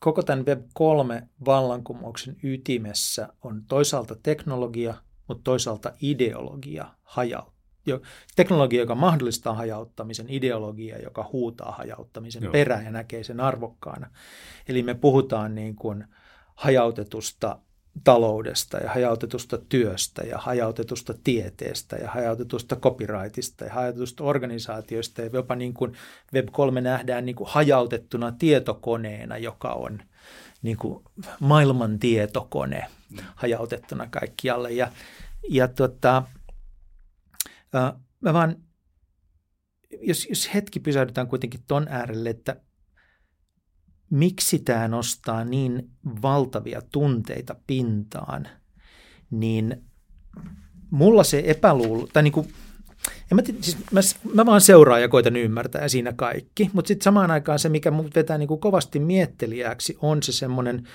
[0.00, 4.94] koko tämän Web3-vallankumouksen ytimessä on toisaalta teknologia,
[5.28, 7.56] mutta toisaalta ideologia hajaut.
[8.36, 12.52] Teknologia, joka mahdollistaa hajauttamisen, ideologia, joka huutaa hajauttamisen Joo.
[12.52, 14.10] perään ja näkee sen arvokkaana.
[14.68, 16.04] Eli me puhutaan niin kuin
[16.54, 17.58] hajautetusta
[18.04, 25.56] taloudesta ja hajautetusta työstä ja hajautetusta tieteestä ja hajautetusta copyrightista ja hajautetusta organisaatioista ja jopa
[25.56, 25.92] niin kuin
[26.36, 30.02] Web3 nähdään niin kuin hajautettuna tietokoneena, joka on
[30.62, 31.04] niin kuin
[31.40, 32.86] maailman tietokone
[33.34, 34.72] hajautettuna kaikkialle.
[34.72, 34.92] Ja,
[35.48, 36.22] ja tota,
[38.20, 38.56] mä vaan,
[40.00, 42.56] jos, jos hetki pysähdytään kuitenkin ton äärelle, että
[44.10, 45.90] miksi tämä nostaa niin
[46.22, 48.48] valtavia tunteita pintaan,
[49.30, 49.82] niin
[50.90, 52.48] mulla se epäluulo, tai niin kuin,
[53.30, 54.00] en mä, siis mä,
[54.34, 58.14] mä vaan seuraan ja koitan ymmärtää siinä kaikki, mutta sitten samaan aikaan se, mikä mut
[58.14, 60.88] vetää niin kuin kovasti miettelijäksi, on se semmoinen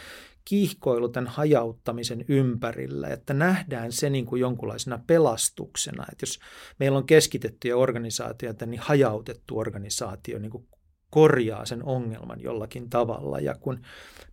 [0.45, 6.39] kiihkoilu tämän hajauttamisen ympärillä, että nähdään se niin kuin jonkunlaisena pelastuksena, että jos
[6.79, 10.67] meillä on keskitettyjä organisaatioita, niin hajautettu organisaatio niin kuin
[11.11, 13.39] korjaa sen ongelman jollakin tavalla.
[13.39, 13.79] Ja kun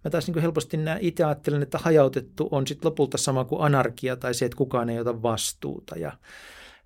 [0.05, 4.17] mä taas niin helposti näen, itse ajattelen, että hajautettu on sitten lopulta sama kuin anarkia
[4.17, 5.99] tai se, että kukaan ei ota vastuuta.
[5.99, 6.13] Ja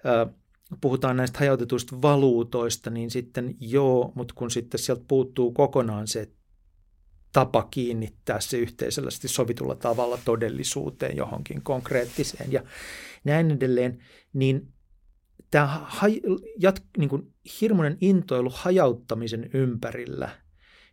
[0.06, 0.26] ö,
[0.80, 6.28] puhutaan näistä hajautetuista valuutoista, niin sitten joo, mutta kun sitten sieltä puuttuu kokonaan se
[7.32, 12.62] tapa kiinnittää se yhteisöllisesti sovitulla tavalla todellisuuteen johonkin konkreettiseen ja
[13.24, 13.98] näin edelleen,
[14.32, 14.72] niin
[15.52, 16.14] tämä haj,
[16.58, 20.38] jat, niin kuin hirmuinen intoilu hajauttamisen ympärillä,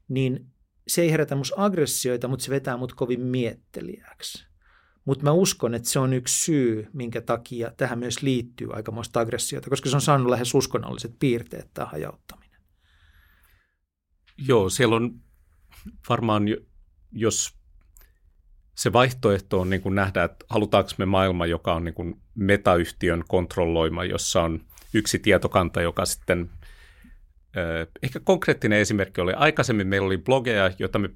[0.10, 0.45] niin
[0.88, 4.45] se ei herätä musta aggressioita, mutta se vetää mut kovin miettelijäksi.
[5.06, 9.69] Mutta mä uskon, että se on yksi syy, minkä takia tähän myös liittyy aikamoista aggressiota,
[9.69, 12.62] koska se on saanut lähes uskonnolliset piirteet tämä hajauttaminen.
[14.38, 15.19] Joo, siellä on
[16.10, 16.43] varmaan,
[17.12, 17.59] jos
[18.80, 23.24] se vaihtoehto on niin kuin nähdä, että halutaanko me maailma, joka on niin kuin metayhtiön
[23.28, 24.62] kontrolloima, jossa on
[24.94, 26.50] yksi tietokanta, joka sitten
[28.04, 31.10] ehkä konkreettinen esimerkki oli, aikaisemmin meillä oli blogeja, joita me,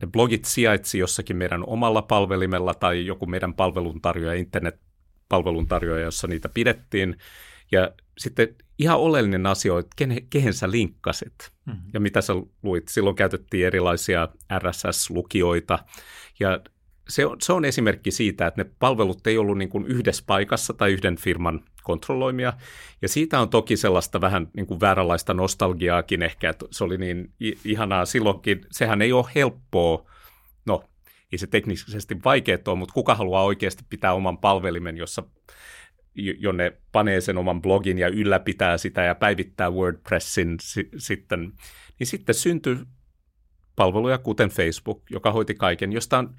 [0.00, 7.16] ne blogit sijaitsi jossakin meidän omalla palvelimella tai joku meidän palveluntarjoaja, internet-palveluntarjoaja, jossa niitä pidettiin.
[7.72, 11.82] Ja sitten ihan oleellinen asia on, että kehen, kehen sä linkkasit mm-hmm.
[11.92, 12.88] ja mitä sä luit.
[12.88, 14.28] Silloin käytettiin erilaisia
[14.58, 15.78] RSS-lukijoita
[16.40, 16.60] ja
[17.08, 20.74] se on, se on esimerkki siitä, että ne palvelut ei ollut niin kuin yhdessä paikassa
[20.74, 22.52] tai yhden firman kontrolloimia.
[23.02, 27.32] Ja siitä on toki sellaista vähän niin kuin vääränlaista nostalgiaakin ehkä, että se oli niin
[27.64, 28.60] ihanaa silloinkin.
[28.70, 30.10] Sehän ei ole helppoa,
[30.66, 30.84] no
[31.32, 35.22] ei se teknisesti vaikeaa ole, mutta kuka haluaa oikeasti pitää oman palvelimen, jossa
[36.14, 41.52] jonne panee sen oman blogin ja ylläpitää sitä ja päivittää WordPressin si- sitten,
[41.98, 42.76] niin sitten syntyi
[43.76, 46.36] palveluja kuten Facebook, joka hoiti kaiken, josta on,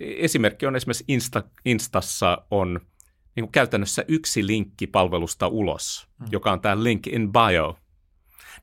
[0.00, 2.80] esimerkki on esimerkiksi Insta, Instassa on
[3.36, 6.26] niin kuin käytännössä yksi linkki palvelusta ulos, mm.
[6.30, 7.78] joka on tämä link in bio.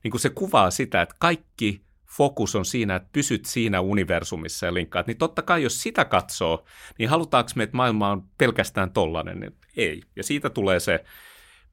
[0.04, 1.84] Niin kuin se kuvaa sitä, että kaikki
[2.16, 6.64] fokus on siinä, että pysyt siinä universumissa ja linkkaat, niin totta kai jos sitä katsoo,
[6.98, 10.02] niin halutaanko me, että maailma on pelkästään tollainen, niin ei.
[10.16, 11.04] Ja siitä tulee se,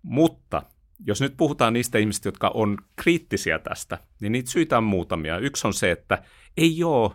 [0.01, 0.63] mutta
[1.05, 5.37] jos nyt puhutaan niistä ihmistä, jotka on kriittisiä tästä, niin niitä syitä on muutamia.
[5.37, 6.23] Yksi on se, että
[6.57, 7.11] ei ole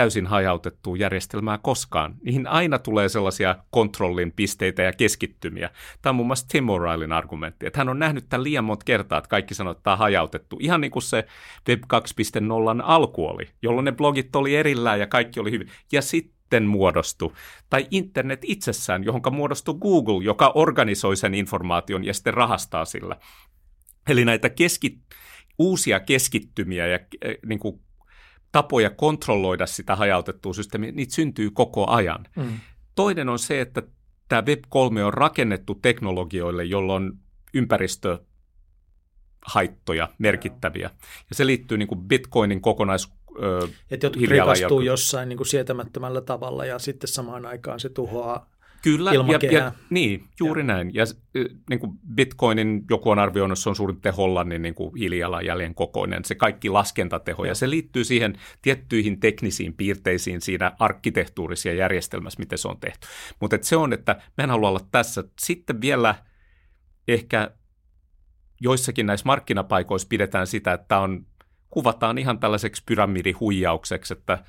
[0.00, 2.14] täysin hajautettua järjestelmää koskaan.
[2.22, 5.70] Niihin aina tulee sellaisia kontrollin pisteitä ja keskittymiä.
[6.02, 9.18] Tämä on muun muassa Tim O'Reillyn argumentti, että hän on nähnyt tämän liian monta kertaa,
[9.18, 10.56] että kaikki sanoo, että tämä on hajautettu.
[10.60, 11.26] Ihan niin kuin se
[11.68, 15.68] Web 2.0 alku oli, jolloin ne blogit oli erillään ja kaikki oli hyvin.
[15.92, 17.32] Ja sitten muodostui,
[17.70, 23.16] tai internet itsessään, johon muodostui Google, joka organisoi sen informaation ja sitten rahastaa sillä.
[24.08, 24.98] Eli näitä keski,
[25.58, 27.80] uusia keskittymiä ja äh, niin kuin
[28.52, 32.26] tapoja kontrolloida sitä hajautettua systeemiä, niitä syntyy koko ajan.
[32.36, 32.60] Mm.
[32.94, 33.82] Toinen on se, että
[34.28, 37.18] tämä Web3 on rakennettu teknologioille, jolloin on
[37.54, 40.90] ympäristöhaittoja merkittäviä.
[41.30, 43.08] Ja se liittyy niin kuin Bitcoinin kokonais
[43.90, 48.50] että jotkut rikastuu jossain niin kuin sietämättömällä tavalla ja sitten samaan aikaan se tuhoaa
[48.82, 50.66] Kyllä, ja, ja, niin, juuri ja.
[50.66, 50.90] näin.
[50.94, 51.04] Ja
[51.70, 56.24] niin kuin Bitcoinin joku on arvioinut, se on suurin piirtein Hollannin niin kuin hiilijalanjäljen kokoinen,
[56.24, 57.50] se kaikki laskentateho, ja.
[57.50, 63.06] ja se liittyy siihen tiettyihin teknisiin piirteisiin siinä arkkitehtuurisia järjestelmässä, miten se on tehty.
[63.40, 65.24] Mutta se on, että mä en halua olla tässä.
[65.40, 66.14] Sitten vielä
[67.08, 67.50] ehkä
[68.60, 71.26] joissakin näissä markkinapaikoissa pidetään sitä, että on,
[71.70, 74.44] kuvataan ihan tällaiseksi pyramidihuijaukseksi, että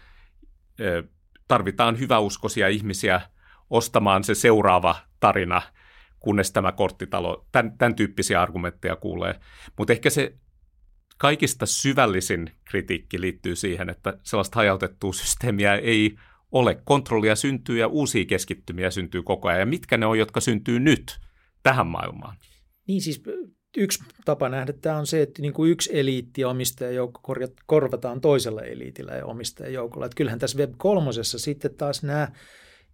[1.48, 3.22] tarvitaan hyväuskoisia ihmisiä–
[3.71, 5.62] ostamaan se seuraava tarina,
[6.19, 9.39] kunnes tämä korttitalo, tämän, tämän tyyppisiä argumentteja kuulee.
[9.77, 10.34] Mutta ehkä se
[11.17, 16.15] kaikista syvällisin kritiikki liittyy siihen, että sellaista hajautettua systeemiä ei
[16.51, 16.81] ole.
[16.86, 19.60] Kontrollia syntyy ja uusia keskittymiä syntyy koko ajan.
[19.60, 21.19] Ja mitkä ne on, jotka syntyy nyt
[21.63, 22.36] tähän maailmaan?
[22.88, 23.23] Niin siis
[23.77, 28.62] yksi tapa nähdä tämä on se, että niin kuin yksi eliitti ja omistajajoukko korvataan toisella
[28.62, 30.05] eliitillä ja omistajajoukolla.
[30.05, 32.27] Että kyllähän tässä Web 3 sitten taas nämä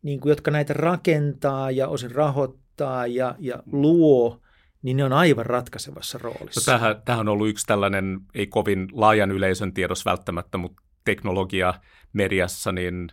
[0.01, 4.41] niin kuin, jotka näitä rakentaa ja osin rahoittaa ja, ja luo,
[4.81, 6.71] niin ne on aivan ratkaisevassa roolissa.
[6.71, 11.73] No, tämähän, tämähän on ollut yksi tällainen, ei kovin laajan yleisön tiedos välttämättä, mutta teknologia
[12.13, 13.09] mediassa, niin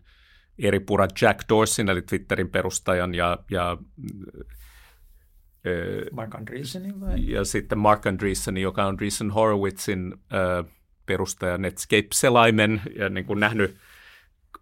[0.59, 3.77] eri pura Jack Dorsin, eli Twitterin perustajan, ja, ja
[6.13, 7.31] Mark Andreessenin vai?
[7.31, 10.73] Ja sitten Mark Andreessen, joka on Andreessen Horowitzin äh,
[11.07, 13.77] perustaja Netscape-selaimen, ja niin kuin nähnyt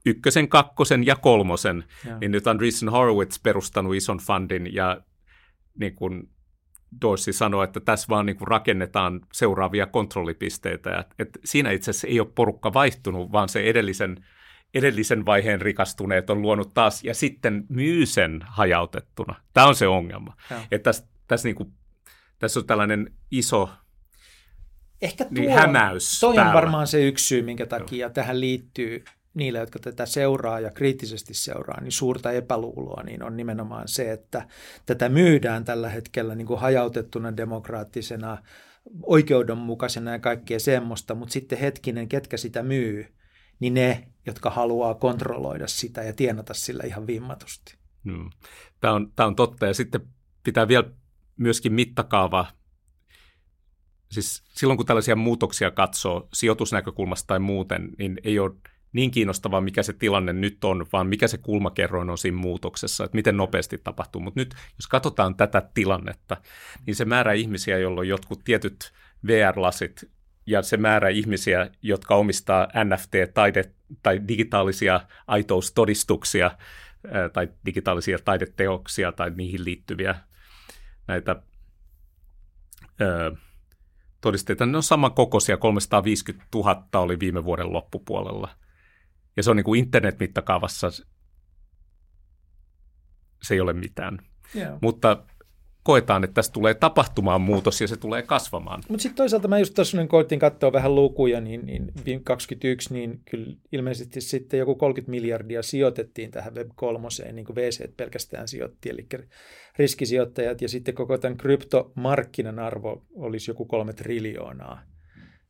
[0.06, 2.18] ykkösen, kakkosen ja kolmosen, ja.
[2.18, 5.00] niin nyt Andreessen Horowitz perustanut ison fundin ja
[5.78, 6.28] niin kuin
[7.00, 10.90] Dorsey sanoi, että tässä vaan niin kuin rakennetaan seuraavia kontrollipisteitä.
[10.90, 14.24] Ja, että siinä itse asiassa ei ole porukka vaihtunut, vaan se edellisen,
[14.74, 19.34] edellisen vaiheen rikastuneet on luonut taas ja sitten myy sen hajautettuna.
[19.52, 20.36] Tämä on se ongelma.
[20.70, 21.72] Että tässä, tässä, niin kuin,
[22.38, 23.70] tässä on tällainen iso
[25.02, 26.20] Ehkä niin tuo, niin hämäys.
[26.20, 28.10] Toi on varmaan se yksi syy, minkä takia Joo.
[28.10, 33.88] tähän liittyy niillä, jotka tätä seuraa ja kriittisesti seuraa, niin suurta epäluuloa, niin on nimenomaan
[33.88, 34.48] se, että
[34.86, 38.38] tätä myydään tällä hetkellä niin kuin hajautettuna demokraattisena,
[39.02, 43.06] oikeudenmukaisena ja kaikkea semmoista, mutta sitten hetkinen, ketkä sitä myy,
[43.60, 47.74] niin ne, jotka haluaa kontrolloida sitä ja tienata sillä ihan vimmatusti.
[48.04, 48.30] Hmm.
[48.80, 50.00] Tämä, on, tämä on totta ja sitten
[50.44, 50.84] pitää vielä
[51.36, 52.46] myöskin mittakaava
[54.12, 58.52] siis silloin kun tällaisia muutoksia katsoo sijoitusnäkökulmasta tai muuten, niin ei ole
[58.92, 63.16] niin kiinnostavaa, mikä se tilanne nyt on, vaan mikä se kulmakerroin on siinä muutoksessa, että
[63.16, 64.20] miten nopeasti tapahtuu.
[64.20, 66.37] Mutta nyt, jos katsotaan tätä tilannetta,
[66.87, 68.92] niin se määrä ihmisiä, joilla on jotkut tietyt
[69.26, 70.11] VR-lasit
[70.46, 73.70] ja se määrä ihmisiä, jotka omistaa NFT-taide-
[74.02, 76.50] tai digitaalisia aitoustodistuksia
[77.33, 80.14] tai digitaalisia taideteoksia tai niihin liittyviä
[81.09, 81.42] näitä
[83.00, 83.37] ö,
[84.20, 88.48] todisteita, ne on samankokoisia, 350 000 oli viime vuoden loppupuolella.
[89.36, 90.90] Ja se on niin kuin internet-mittakaavassa,
[93.42, 94.18] se ei ole mitään.
[94.56, 94.78] Yeah.
[94.82, 95.24] Mutta
[95.82, 98.82] koetaan, että tässä tulee tapahtumaan muutos ja se tulee kasvamaan.
[98.88, 101.66] Mutta sitten toisaalta mä just tuossa koettiin katsoa vähän lukuja, niin,
[102.04, 107.96] niin 21, niin kyllä ilmeisesti sitten joku 30 miljardia sijoitettiin tähän Web3, niin kuin VC
[107.96, 109.06] pelkästään sijoitti, eli
[109.78, 114.82] riskisijoittajat, ja sitten koko tämän kryptomarkkinan arvo olisi joku kolme triljoonaa.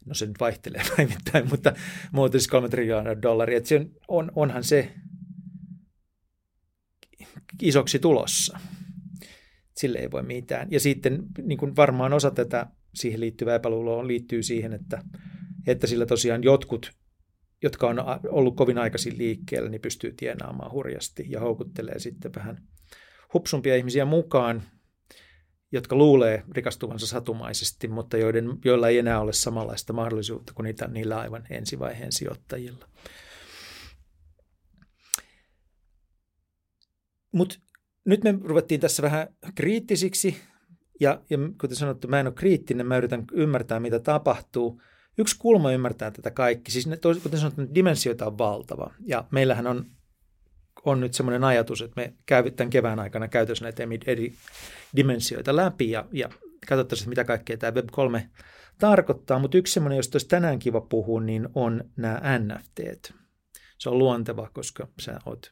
[0.07, 1.73] No se nyt vaihtelee päivittäin, mutta
[2.13, 3.59] muuten siis kolme triljoonaa dollaria.
[3.59, 4.95] Et se on, on, onhan se
[7.63, 8.59] isoksi tulossa
[9.77, 10.69] sille ei voi mitään.
[10.71, 15.03] Ja sitten niin kuin varmaan osa tätä siihen liittyvää epäluuloa liittyy siihen, että,
[15.67, 16.93] että sillä tosiaan jotkut,
[17.63, 17.97] jotka on
[18.29, 22.63] ollut kovin aikaisin liikkeellä, niin pystyy tienaamaan hurjasti ja houkuttelee sitten vähän
[23.35, 24.63] hupsumpia ihmisiä mukaan,
[25.73, 31.19] jotka luulee rikastuvansa satumaisesti, mutta joiden, joilla ei enää ole samanlaista mahdollisuutta kuin niitä, niillä
[31.19, 32.89] aivan ensivaiheen sijoittajilla.
[37.33, 37.59] Mutta
[38.05, 40.37] nyt me ruvettiin tässä vähän kriittisiksi,
[41.01, 44.83] ja, ja kuten sanottu, mä en ole kriittinen, mä yritän ymmärtää, mitä tapahtuu.
[45.19, 49.87] Yksi kulma ymmärtää tätä kaikki, siis ne, kuten sanottu, dimensioita on valtava, ja meillähän on,
[50.85, 52.15] on nyt semmoinen ajatus, että me
[52.57, 54.33] tämän kevään aikana käytössä näitä eri
[54.97, 56.29] dimensioita läpi, ja, ja
[56.69, 58.21] katsottaisiin, mitä kaikkea tämä Web3
[58.79, 63.13] tarkoittaa, mutta yksi semmoinen, josta olisi tänään kiva puhua, niin on nämä NFT.
[63.79, 65.51] Se on luonteva, koska sä oot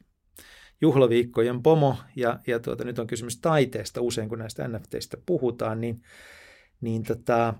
[0.81, 6.01] juhlaviikkojen pomo, ja, ja tuota, nyt on kysymys taiteesta usein, kun näistä NFTistä puhutaan, niin,
[6.81, 7.53] niin tota,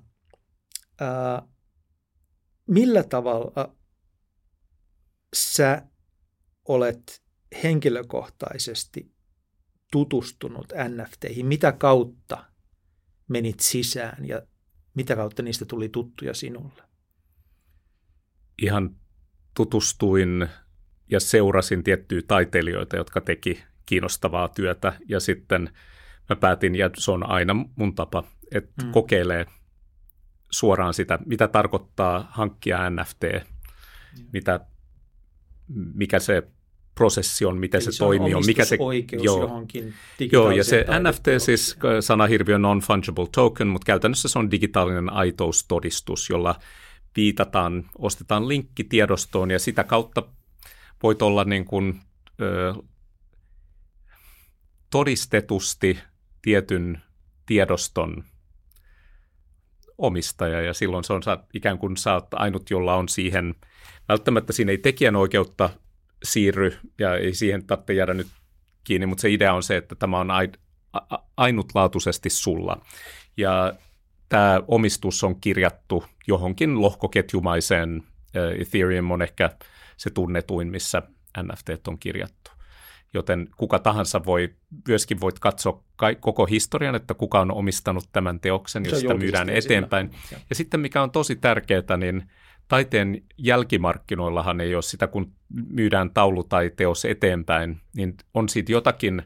[1.00, 1.42] ää,
[2.68, 3.76] millä tavalla
[5.36, 5.82] sä
[6.68, 7.22] olet
[7.64, 9.12] henkilökohtaisesti
[9.92, 12.46] tutustunut NFTihin, mitä kautta
[13.28, 14.42] menit sisään ja
[14.94, 16.84] mitä kautta niistä tuli tuttuja sinulle?
[18.62, 18.96] Ihan
[19.54, 20.48] tutustuin
[21.12, 25.70] ja seurasin tiettyjä taiteilijoita, jotka teki kiinnostavaa työtä ja sitten
[26.30, 28.92] mä päätin, ja se on aina mun tapa, että mm.
[28.92, 29.46] kokeilee
[30.52, 34.26] suoraan sitä, mitä tarkoittaa hankkia NFT, mm.
[34.34, 34.60] mitä,
[35.94, 36.44] mikä se
[37.02, 38.78] prosessi on, miten Eli se, se toimii, on, mikä se
[39.22, 39.94] joo, johonkin
[40.32, 46.56] Joo, ja se NFT siis sanahirviö non-fungible token, mutta käytännössä se on digitaalinen aitoustodistus, jolla
[47.16, 50.24] viitataan, ostetaan linkki tiedostoon ja sitä kautta
[51.04, 52.00] voit olla niin kuin,
[52.42, 52.74] ö,
[54.92, 56.00] todistetusti
[56.42, 57.02] tietyn
[57.46, 58.24] tiedoston
[59.98, 61.22] omistaja ja silloin se on
[61.54, 63.56] ikään kuin sä oot ainut, jolla on siihen,
[64.10, 65.70] välttämättä siinä ei tekijänoikeutta
[66.24, 68.28] siirry ja ei siihen tarvitse jäädä nyt
[68.84, 70.28] kiinni, mutta se idea on se, että tämä on
[71.38, 72.86] ainutlaatuisesti sulla.
[73.38, 73.74] Ja
[74.30, 78.04] tämä omistus on kirjattu johonkin lohkoketjumaiseen,
[78.60, 79.50] Ethereum on ehkä
[79.98, 81.02] se tunnetuin, missä
[81.44, 82.52] NFT on kirjattu.
[83.14, 84.56] Joten kuka tahansa voi,
[84.88, 85.84] myöskin voit katsoa
[86.20, 90.12] koko historian, että kuka on omistanut tämän teoksen, jos sitä myydään eteenpäin.
[90.32, 90.38] Ja.
[90.50, 92.32] ja sitten mikä on tosi tärkeää, niin
[92.72, 95.34] taiteen jälkimarkkinoillahan ei ole sitä, kun
[95.70, 99.24] myydään taulu tai teos eteenpäin, niin on siitä jotakin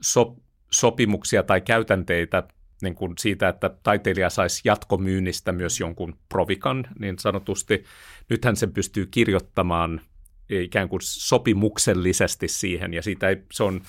[0.00, 0.36] so,
[0.70, 2.48] sopimuksia tai käytänteitä
[2.82, 7.84] niin kuin siitä, että taiteilija saisi jatkomyynnistä myös jonkun provikan, niin sanotusti.
[8.28, 10.00] Nythän se pystyy kirjoittamaan
[10.48, 13.82] ikään kuin sopimuksellisesti siihen, ja siitä ei, se on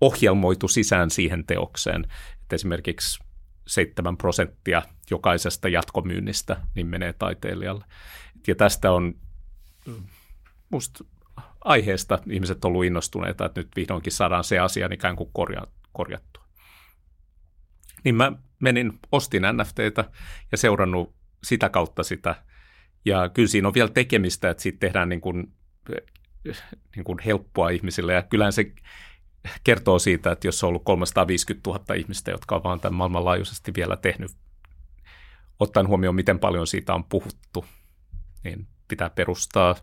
[0.00, 2.04] ohjelmoitu sisään siihen teokseen.
[2.42, 3.25] Että esimerkiksi
[3.66, 7.84] 7 prosenttia jokaisesta jatkomyynnistä niin menee taiteilijalle.
[8.46, 9.14] Ja tästä on
[10.70, 11.04] musta
[11.64, 16.44] aiheesta ihmiset on ollut innostuneita, että nyt vihdoinkin saadaan se asia ikään kuin korja, korjattua.
[18.04, 20.10] Niin mä menin, ostin NFTtä
[20.52, 22.44] ja seurannut sitä kautta sitä.
[23.04, 25.52] Ja kyllä siinä on vielä tekemistä, että siitä tehdään niin kuin,
[26.96, 28.12] niin kuin helppoa ihmisille.
[28.12, 28.72] Ja kyllähän se
[29.64, 33.96] kertoo siitä, että jos on ollut 350 000 ihmistä, jotka on vaan tämän maailmanlaajuisesti vielä
[33.96, 34.30] tehnyt,
[35.60, 37.64] ottaen huomioon, miten paljon siitä on puhuttu,
[38.44, 39.74] niin pitää perustaa.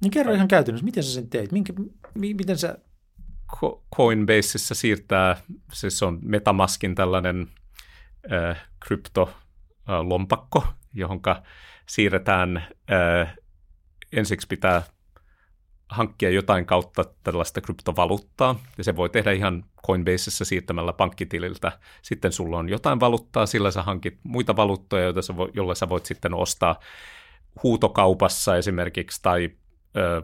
[0.00, 1.52] Niin kerro ihan käytännössä, miten sä sen teit?
[1.52, 1.72] Minkä,
[2.14, 2.78] miten sä
[3.96, 5.36] Coinbaseissa siirtää,
[5.72, 7.48] siis on Metamaskin tällainen
[8.32, 11.20] äh, kryptolompakko, äh, johon
[11.88, 12.56] siirretään,
[12.92, 13.36] äh,
[14.12, 14.82] ensiksi pitää
[15.88, 21.72] hankkia jotain kautta tällaista kryptovaluuttaa, ja se voi tehdä ihan Coinbaseissa siirtämällä pankkitililtä.
[22.02, 25.88] Sitten sulla on jotain valuuttaa, sillä sä hankit muita valuuttoja, joita sä vo, joilla sä
[25.88, 26.80] voit sitten ostaa
[27.62, 29.50] huutokaupassa esimerkiksi, tai
[29.96, 30.22] ö,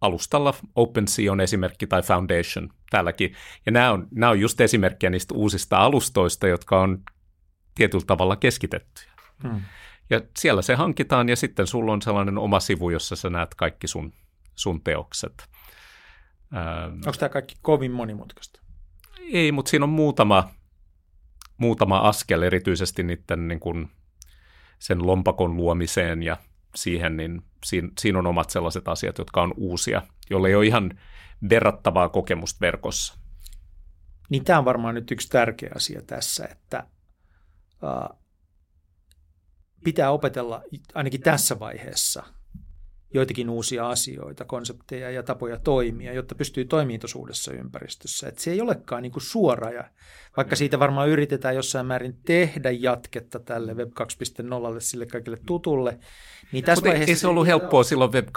[0.00, 3.34] alustalla OpenSea on esimerkki tai Foundation täälläkin.
[3.66, 7.02] Ja nämä on, nämä on just esimerkkejä niistä uusista alustoista, jotka on
[7.74, 9.12] tietyllä tavalla keskitettyjä.
[9.42, 9.60] Hmm.
[10.10, 13.88] Ja siellä se hankitaan ja sitten sulla on sellainen oma sivu, jossa sä näet kaikki
[13.88, 14.12] sun,
[14.54, 15.48] sun teokset.
[16.92, 18.60] Onko tämä kaikki kovin monimutkaista?
[19.32, 20.50] Ei, mutta siinä on muutama,
[21.56, 23.90] muutama askel erityisesti niiden niin kuin
[24.78, 26.36] sen lompakon luomiseen ja
[26.74, 30.98] siihen, niin siinä, siinä on omat sellaiset asiat, jotka on uusia, jolle ei ole ihan
[31.50, 33.18] verrattavaa kokemusta verkossa.
[34.28, 36.86] Niin tämä on varmaan nyt yksi tärkeä asia tässä, että
[37.82, 38.18] uh,
[39.84, 40.62] pitää opetella
[40.94, 42.22] ainakin tässä vaiheessa
[43.14, 48.28] joitakin uusia asioita, konsepteja ja tapoja toimia, jotta pystyy toimimaan tuossa uudessa ympäristössä.
[48.28, 49.84] Et se ei olekaan niin kuin suora, ja
[50.36, 53.96] vaikka siitä varmaan yritetään jossain määrin tehdä jatketta tälle Web 2.0,
[54.78, 55.98] sille kaikille tutulle,
[56.52, 57.10] niin tässä vaiheessa...
[57.10, 58.32] Ei se ollut helppoa silloin Web 2.0,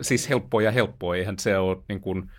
[0.00, 2.30] siis helppoa ja helppoa, eihän se ole niin kuin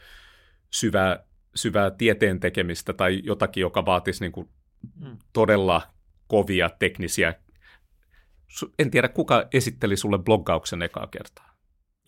[0.70, 1.24] syvää,
[1.56, 4.50] syvää tieteen tekemistä tai jotakin, joka vaatisi niin kuin
[4.96, 5.18] mm.
[5.34, 5.82] todella
[6.28, 7.34] kovia teknisiä
[8.80, 11.58] en tiedä, kuka esitteli sulle bloggauksen ekaa kertaa.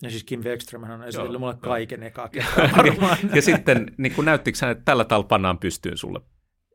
[0.02, 3.18] Ja siis Kim Wexström on esitellyt mulle kaiken ekaa kertaa varmaan.
[3.34, 6.20] ja sitten niin kun näyttikö hän, että tällä tavalla pannaan pystyyn sulle?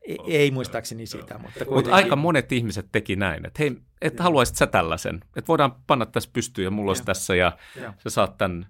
[0.08, 1.66] Ei, ei muistaakseni sitä, mutta.
[1.70, 6.06] Mutta aika monet ihmiset teki näin, että hei, että haluaisit sä tällaisen, että voidaan panna
[6.06, 8.68] tässä pystyyn ja mulla olisi tässä ja, ja sä saat tämän.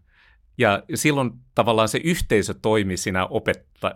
[0.57, 3.95] Ja silloin tavallaan se yhteisö toimi siinä opetta,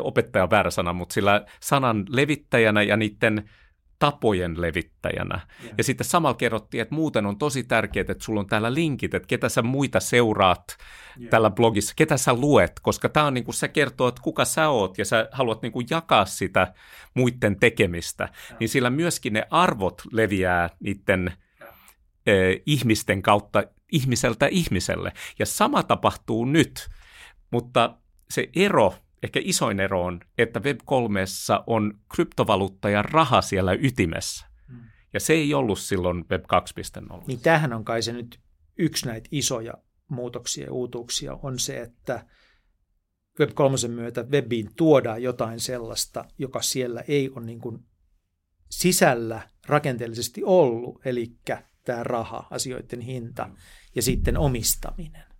[0.00, 3.50] opettaja väärä sana, mutta sillä sanan levittäjänä ja niiden
[3.98, 5.40] tapojen levittäjänä.
[5.62, 5.74] Yeah.
[5.78, 9.26] Ja sitten samalla kerrottiin, että muuten on tosi tärkeää, että sulla on täällä linkit, että
[9.26, 10.76] ketä sä muita seuraat
[11.20, 11.30] yeah.
[11.30, 14.68] tällä blogissa, ketä sä luet, koska tämä on niin kuin se kertoo, että kuka sä
[14.68, 16.74] oot ja sä haluat niin kuin jakaa sitä
[17.14, 18.60] muiden tekemistä, yeah.
[18.60, 21.32] niin sillä myöskin ne arvot leviää niiden
[22.26, 25.12] eh, ihmisten kautta ihmiseltä ihmiselle.
[25.38, 26.88] Ja sama tapahtuu nyt,
[27.50, 27.96] mutta
[28.30, 34.46] se ero– ehkä isoin ero on, että Web3 on kryptovaluutta ja raha siellä ytimessä.
[34.68, 34.80] Hmm.
[35.12, 36.44] Ja se ei ollut silloin Web
[37.12, 37.22] 2.0.
[37.26, 38.40] Niin tämähän on kai se nyt
[38.78, 39.74] yksi näitä isoja
[40.08, 42.26] muutoksia ja uutuuksia on se, että
[43.40, 47.78] Web 3 myötä webiin tuodaan jotain sellaista, joka siellä ei ole niin kuin
[48.70, 51.32] sisällä rakenteellisesti ollut, eli
[51.84, 53.56] tämä raha, asioiden hinta hmm.
[53.94, 55.35] ja sitten omistaminen.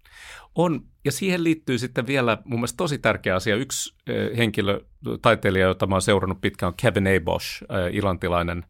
[0.59, 3.57] On, ja siihen liittyy sitten vielä mun mielestä tosi tärkeä asia.
[3.57, 3.97] Yksi
[4.37, 4.81] henkilö,
[5.23, 8.65] taiteilija, jota mä oon seurannut pitkään, on Kevin Abosh, ilantilainen,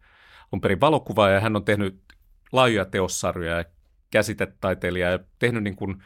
[0.53, 2.03] on perin valokuvaaja, ja hän on tehnyt
[2.53, 3.65] laajoja teossarjoja ja
[4.11, 6.03] käsitetaiteilija ja tehnyt niin kuin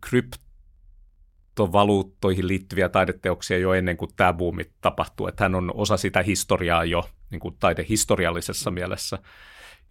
[0.00, 5.26] kryptovaluuttoihin liittyviä taideteoksia jo ennen kuin tämä buumi tapahtuu.
[5.26, 9.18] Että hän on osa sitä historiaa jo niin kuin taidehistoriallisessa mielessä,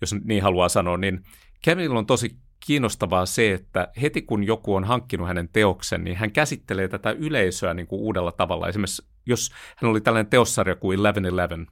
[0.01, 1.23] jos niin haluaa sanoa, niin
[1.61, 6.31] Kevin on tosi kiinnostavaa se, että heti kun joku on hankkinut hänen teoksen, niin hän
[6.31, 8.67] käsittelee tätä yleisöä niin kuin uudella tavalla.
[8.67, 11.71] Esimerkiksi jos hän oli tällainen teossarja kuin 1111,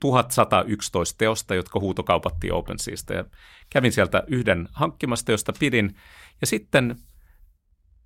[0.00, 3.14] 1111 teosta, jotka huutokaupattiin OpenSeasta.
[3.14, 3.24] Ja
[3.70, 5.94] kävin sieltä yhden hankkimasta, josta pidin.
[6.40, 6.96] Ja sitten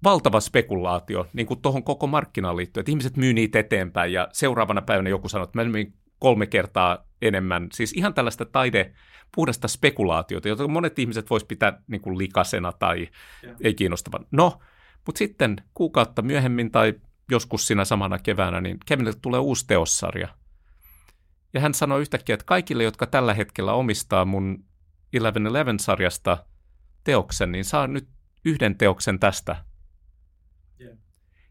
[0.05, 4.83] valtava spekulaatio niin kuin tuohon koko markkinaan liittyen, että ihmiset myy niitä eteenpäin ja seuraavana
[4.83, 7.69] päivänä joku sanoo, että mä myin kolme kertaa enemmän.
[7.73, 8.95] Siis ihan tällaista taide,
[9.35, 13.09] puhdasta spekulaatiota, jota monet ihmiset vois pitää niin kuin likasena tai
[13.45, 13.57] yeah.
[13.61, 14.27] ei kiinnostavan.
[14.31, 14.59] No,
[15.07, 16.95] mutta sitten kuukautta myöhemmin tai
[17.31, 20.29] joskus siinä samana keväänä, niin Kevinille tulee uusi teossarja.
[21.55, 24.65] Ja hän sanoi yhtäkkiä, että kaikille, jotka tällä hetkellä omistaa mun
[25.17, 26.45] 1111-sarjasta
[27.05, 28.09] teoksen, niin saa nyt
[28.45, 29.65] yhden teoksen tästä.
[30.81, 30.97] Yeah.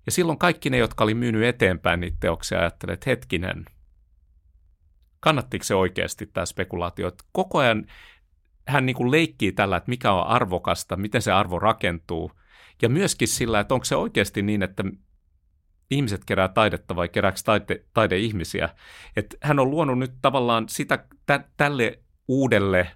[0.06, 3.66] Ja silloin kaikki ne, jotka oli myynyt eteenpäin niitä teoksia, ajattelivat, että hetkinen–
[5.20, 7.08] kannattiko se oikeasti tämä spekulaatio.
[7.08, 7.86] Että koko ajan
[8.68, 12.32] hän niin kuin leikkii tällä, että mikä on arvokasta, miten se arvo rakentuu.
[12.82, 14.84] Ja myöskin sillä, että onko se oikeasti niin, että
[15.92, 18.70] ihmiset kerää taidetta vai kerääkö taide, taideihmisiä.
[19.16, 22.92] Että hän on luonut nyt tavallaan sitä tä, tälle uudelle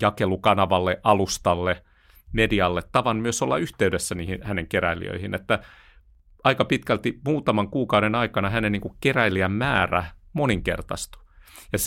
[0.00, 1.84] jakelukanavalle, alustalle,
[2.32, 5.64] medialle tavan myös olla yhteydessä niihin hänen keräilijöihin, että
[6.44, 11.23] aika pitkälti muutaman kuukauden aikana hänen niin kuin keräilijän määrä moninkertaistui.
[11.72, 11.78] Ja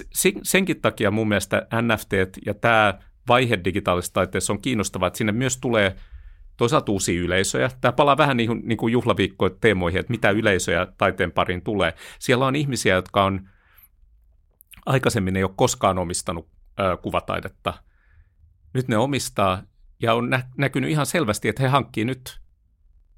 [0.44, 2.12] senkin takia mun mielestä NFT
[2.46, 5.96] ja tämä vaihe digitaalisessa taiteessa on kiinnostavaa, että sinne myös tulee
[6.58, 7.70] toisaalta uusia yleisöjä.
[7.82, 11.94] Tämä palaa vähän niin niin kuin juhlaviikkojen teemoihin, että mitä yleisöjä taiteen pariin tulee.
[12.20, 13.50] Siellä on ihmisiä, jotka on
[14.86, 16.50] aikaisemmin ei ole koskaan omistanut
[16.80, 17.74] ö, kuvataidetta.
[18.74, 19.64] Nyt ne omistaa
[20.02, 22.40] ja on nä- näkynyt ihan selvästi, että he hankkii nyt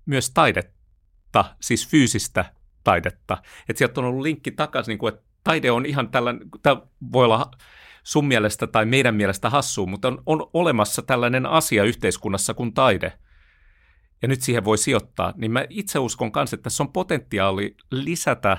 [0.06, 3.38] myös taidetta, siis fyysistä taidetta.
[3.70, 6.82] Että sieltä on ollut linkki takaisin, niin kuin, että taide on ihan tällainen, tämä
[7.14, 7.52] voi olla
[8.04, 13.14] sun mielestä tai meidän mielestä hassua, mutta on, on olemassa tällainen asia yhteiskunnassa kuin taide.
[14.22, 15.34] Ja nyt siihen voi sijoittaa.
[15.38, 18.58] Niin mä itse uskon kanssa, että tässä on potentiaali lisätä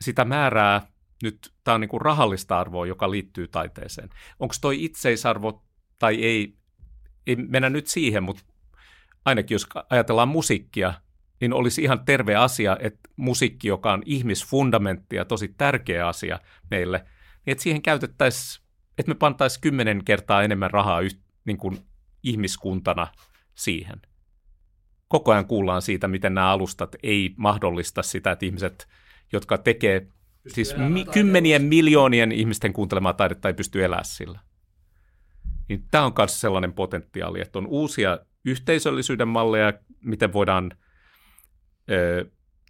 [0.00, 0.86] sitä määrää
[1.22, 4.08] nyt tämä on niin kuin rahallista arvoa, joka liittyy taiteeseen.
[4.40, 5.64] Onko toi itseisarvo
[5.98, 6.54] tai ei,
[7.26, 8.42] ei mennä nyt siihen, mutta
[9.24, 10.94] ainakin jos ajatellaan musiikkia,
[11.40, 16.38] niin olisi ihan terve asia, että musiikki, joka on ihmisfundamentti ja tosi tärkeä asia
[16.70, 18.64] meille, niin että siihen käytettäisiin,
[18.98, 21.78] että me pantaisiin kymmenen kertaa enemmän rahaa yht, niin kuin
[22.22, 23.06] ihmiskuntana
[23.54, 24.02] siihen.
[25.08, 28.88] Koko ajan kuullaan siitä, miten nämä alustat ei mahdollista sitä, että ihmiset,
[29.32, 30.06] jotka tekee
[30.48, 34.40] siis mi- kymmenien miljoonien ihmisten kuuntelemaa taidetta, ei pysty elämään sillä.
[35.68, 39.72] Niin tämä on myös sellainen potentiaali, että on uusia yhteisöllisyyden malleja,
[40.04, 40.72] miten voidaan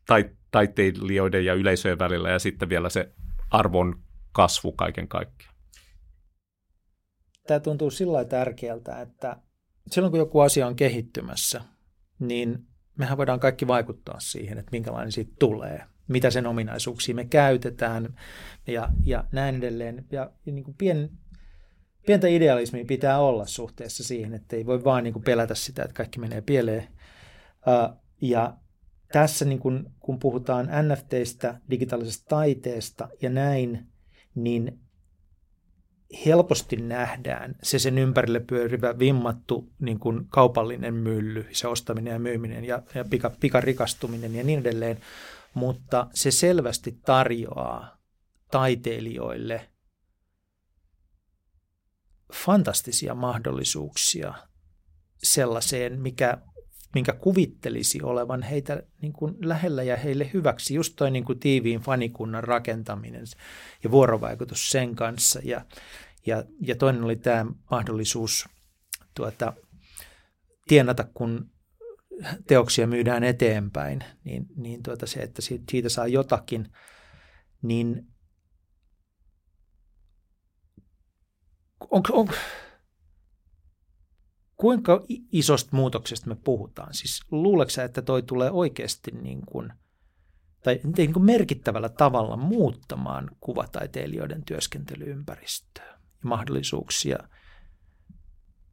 [0.06, 3.12] tai, taiteilijoiden ja yleisöjen välillä ja sitten vielä se
[3.50, 4.02] arvon
[4.32, 5.54] kasvu kaiken kaikkiaan.
[7.46, 9.36] Tämä tuntuu sillä tärkeältä, että
[9.90, 11.60] silloin kun joku asia on kehittymässä,
[12.18, 12.66] niin
[12.98, 18.14] mehän voidaan kaikki vaikuttaa siihen, että minkälainen siitä tulee, mitä sen ominaisuuksia me käytetään
[18.66, 20.06] ja, ja näin edelleen.
[20.12, 21.10] Ja, niin kuin pien,
[22.06, 25.94] pientä idealismia pitää olla suhteessa siihen, että ei voi vaan niin kuin pelätä sitä, että
[25.94, 26.88] kaikki menee pieleen.
[28.20, 28.56] Ja
[29.12, 33.86] tässä niin kun, kun puhutaan NFTistä, digitaalisesta taiteesta ja näin,
[34.34, 34.80] niin
[36.26, 42.64] helposti nähdään se sen ympärille pyörivä vimmattu niin kuin kaupallinen mylly, se ostaminen ja myyminen
[42.64, 44.98] ja, ja pika, pikarikastuminen ja niin edelleen,
[45.54, 47.98] mutta se selvästi tarjoaa
[48.50, 49.68] taiteilijoille
[52.32, 54.34] fantastisia mahdollisuuksia
[55.22, 56.38] sellaiseen, mikä
[56.94, 60.74] minkä kuvittelisi olevan heitä niin kuin lähellä ja heille hyväksi.
[60.74, 63.24] Just toi niin kuin tiiviin fanikunnan rakentaminen
[63.84, 65.40] ja vuorovaikutus sen kanssa.
[65.44, 65.64] Ja,
[66.26, 68.48] ja, ja toinen oli tämä mahdollisuus
[69.14, 69.52] tuota,
[70.68, 71.50] tienata, kun
[72.46, 76.72] teoksia myydään eteenpäin, niin, niin tuota se, että siitä saa jotakin,
[77.62, 78.06] niin
[81.90, 82.28] onko, on,
[84.58, 86.94] kuinka isosta muutoksesta me puhutaan?
[86.94, 89.72] Siis luuleeko sä, että toi tulee oikeasti niin kuin,
[90.62, 97.18] tai niin kuin merkittävällä tavalla muuttamaan kuvataiteilijoiden työskentelyympäristöä ja mahdollisuuksia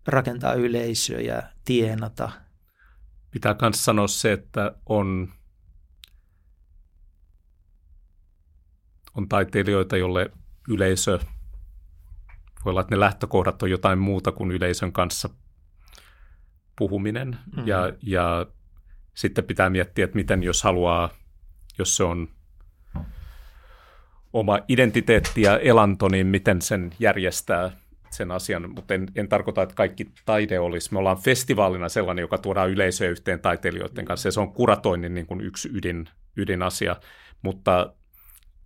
[0.08, 2.32] rakentaa yleisöjä, tienata?
[3.32, 5.34] Pitää myös sanoa se, että on,
[9.16, 10.32] on taiteilijoita, jolle
[10.70, 11.20] yleisö,
[12.66, 15.30] voi olla, että ne lähtökohdat on jotain muuta kuin yleisön kanssa
[16.78, 17.68] puhuminen mm-hmm.
[17.68, 18.46] ja, ja
[19.14, 21.10] sitten pitää miettiä, että miten jos haluaa,
[21.80, 22.28] jos se on
[24.34, 27.72] oma identiteetti ja elanto, niin miten sen järjestää
[28.10, 30.94] sen asian, mutta en, en tarkoita, että kaikki taide olisi.
[30.94, 35.26] Me ollaan festivaalina sellainen, joka tuodaan yleisöä yhteen taiteilijoiden kanssa, ja se on kuratoinnin niin
[35.26, 36.96] kuin yksi ydin, ydinasia,
[37.42, 37.94] mutta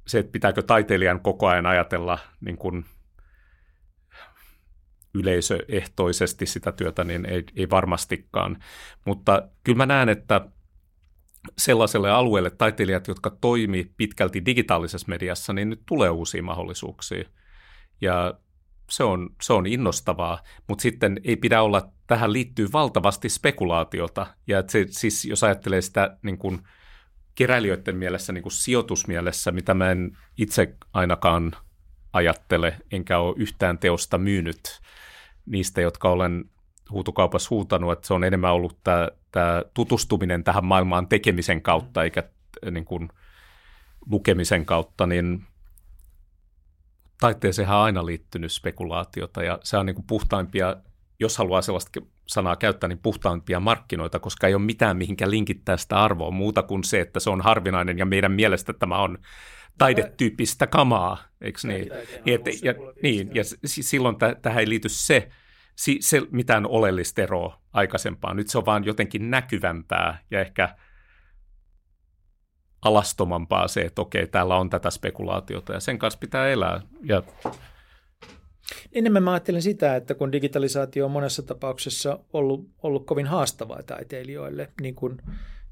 [0.08, 2.86] se, että pitääkö taiteilijan koko ajan ajatella niin kuin
[5.14, 8.58] yleisöehtoisesti sitä työtä, niin ei, ei varmastikaan.
[9.06, 10.50] Mutta kyllä mä näen, että
[11.58, 17.24] sellaiselle alueelle taiteilijat, jotka toimii pitkälti digitaalisessa mediassa, niin nyt tulee uusia mahdollisuuksia.
[18.02, 18.34] Ja
[18.90, 24.28] se on, se on innostavaa, mutta sitten ei pidä olla, tähän liittyy valtavasti spekulaatiota.
[24.48, 26.60] Ja se, siis jos ajattelee sitä niin kuin
[27.36, 31.52] keräilijöiden mielessä, niin kuin sijoitusmielessä, mitä mä en itse ainakaan
[32.14, 34.82] ajattele, enkä ole yhtään teosta myynyt,
[35.46, 36.46] niistä, jotka olen
[36.92, 42.24] huutokaupassa huutanut, että se on enemmän ollut tämä, tämä tutustuminen tähän maailmaan tekemisen kautta eikä
[42.72, 43.10] niin kuin
[44.12, 45.46] lukemisen kautta, niin
[47.20, 50.76] taiteeseen on aina liittynyt spekulaatiota ja se on niin kuin puhtaimpia,
[51.20, 56.04] jos haluaa sellaista sanaa käyttää, niin puhtaimpia markkinoita, koska ei ole mitään mihinkä linkittää sitä
[56.04, 59.18] arvoa muuta kuin se, että se on harvinainen ja meidän mielestä tämä on
[59.80, 61.90] taidetyyppistä kamaa, eikö niin?
[62.26, 62.74] Niin, että, ja,
[63.04, 65.30] niin, ja silloin t- tähän ei liity se,
[65.76, 68.36] si, se mitään oleellista eroa aikaisempaan.
[68.36, 70.76] Nyt se on vaan jotenkin näkyvämpää ja ehkä
[72.82, 76.82] alastomampaa se, että okei, täällä on tätä spekulaatiota ja sen kanssa pitää elää.
[77.04, 77.24] Ja...
[78.92, 84.72] Enemmän mä ajattelen sitä, että kun digitalisaatio on monessa tapauksessa ollut, ollut kovin haastavaa taiteilijoille,
[84.82, 85.22] niin kuin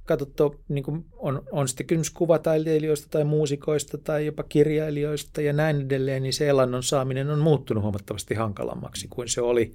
[0.08, 5.82] katsottu, niin kuin on, on sitten kysymys kuvataiteilijoista tai muusikoista tai jopa kirjailijoista ja näin
[5.82, 9.74] edelleen, niin se elannon saaminen on muuttunut huomattavasti hankalammaksi kuin se oli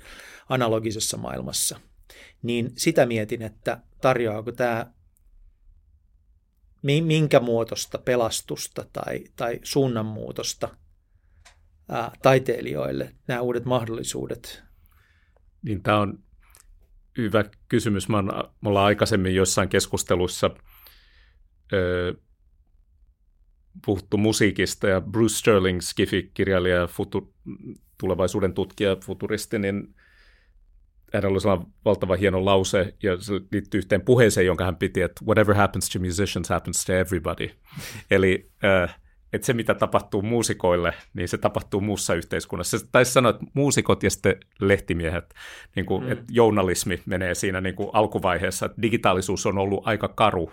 [0.49, 1.80] analogisessa maailmassa.
[2.43, 4.93] Niin sitä mietin, että tarjoaako tämä
[6.83, 10.68] minkä muotoista pelastusta tai, tai suunnanmuutosta
[11.89, 14.62] ää, taiteilijoille nämä uudet mahdollisuudet?
[15.62, 16.18] Niin tämä on
[17.19, 18.09] hyvä kysymys.
[18.09, 20.51] Mä on, me ollaan aikaisemmin jossain keskustelussa
[21.73, 22.15] ö,
[23.87, 27.35] puhuttu musiikista ja Bruce Sterling, Skifi-kirjailija ja futu-
[28.01, 29.95] tulevaisuuden tutkija, futuristi, niin
[31.15, 35.55] hänellä oli valtava hieno lause, ja se liittyy yhteen puheeseen, jonka hän piti, että whatever
[35.55, 37.49] happens to musicians happens to everybody.
[38.11, 39.01] Eli äh,
[39.33, 42.78] että se, mitä tapahtuu muusikoille, niin se tapahtuu muussa yhteiskunnassa.
[42.78, 45.35] Se taisi sanoa, että muusikot ja sitten lehtimiehet,
[45.76, 46.12] niin kuin, mm.
[46.12, 50.53] että journalismi menee siinä niin kuin alkuvaiheessa, että digitaalisuus on ollut aika karu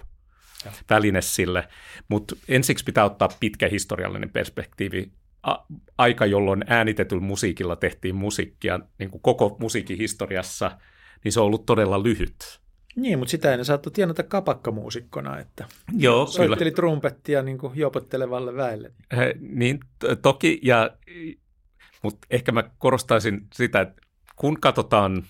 [0.65, 0.71] ja.
[0.89, 1.67] väline sille,
[2.07, 5.11] mutta ensiksi pitää ottaa pitkä historiallinen perspektiivi.
[5.43, 5.65] A-
[5.97, 10.71] aika, jolloin äänitetyllä musiikilla tehtiin musiikkia niin kuin koko musiikin historiassa,
[11.23, 12.59] niin se on ollut todella lyhyt.
[12.99, 15.65] Niin, mutta sitä ennen saattoi tienata kapakkamuusikkona, että
[15.97, 16.75] Joo, soitteli kyllä.
[16.75, 18.91] trumpettia niin kuin jopottelevalle väelle.
[19.17, 19.79] He, niin,
[20.21, 20.89] toki, ja,
[22.03, 24.01] mutta ehkä mä korostaisin sitä, että
[24.35, 25.23] kun katsotaan,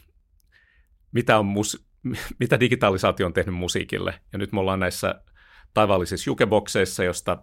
[1.12, 1.86] mitä, on mus,
[2.40, 5.22] mitä digitalisaatio on tehnyt musiikille, ja nyt me ollaan näissä
[5.74, 7.42] taivaallisissa jukebokseissa, josta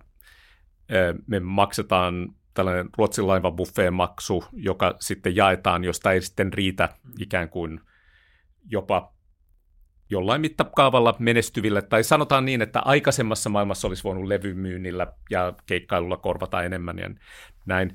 [1.26, 7.48] me maksetaan tällainen Ruotsin laiva buffeen maksu, joka sitten jaetaan, josta ei sitten riitä ikään
[7.48, 7.80] kuin
[8.70, 9.15] jopa
[10.11, 16.62] jollain mittakaavalla menestyville, tai sanotaan niin, että aikaisemmassa maailmassa olisi voinut levymyynnillä ja keikkailulla korvata
[16.62, 17.11] enemmän ja
[17.66, 17.94] näin.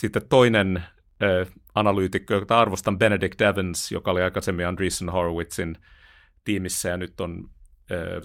[0.00, 5.76] Sitten toinen äh, analyytikko, jota arvostan, Benedict Evans, joka oli aikaisemmin Andreessen Horowitzin
[6.44, 7.50] tiimissä ja nyt on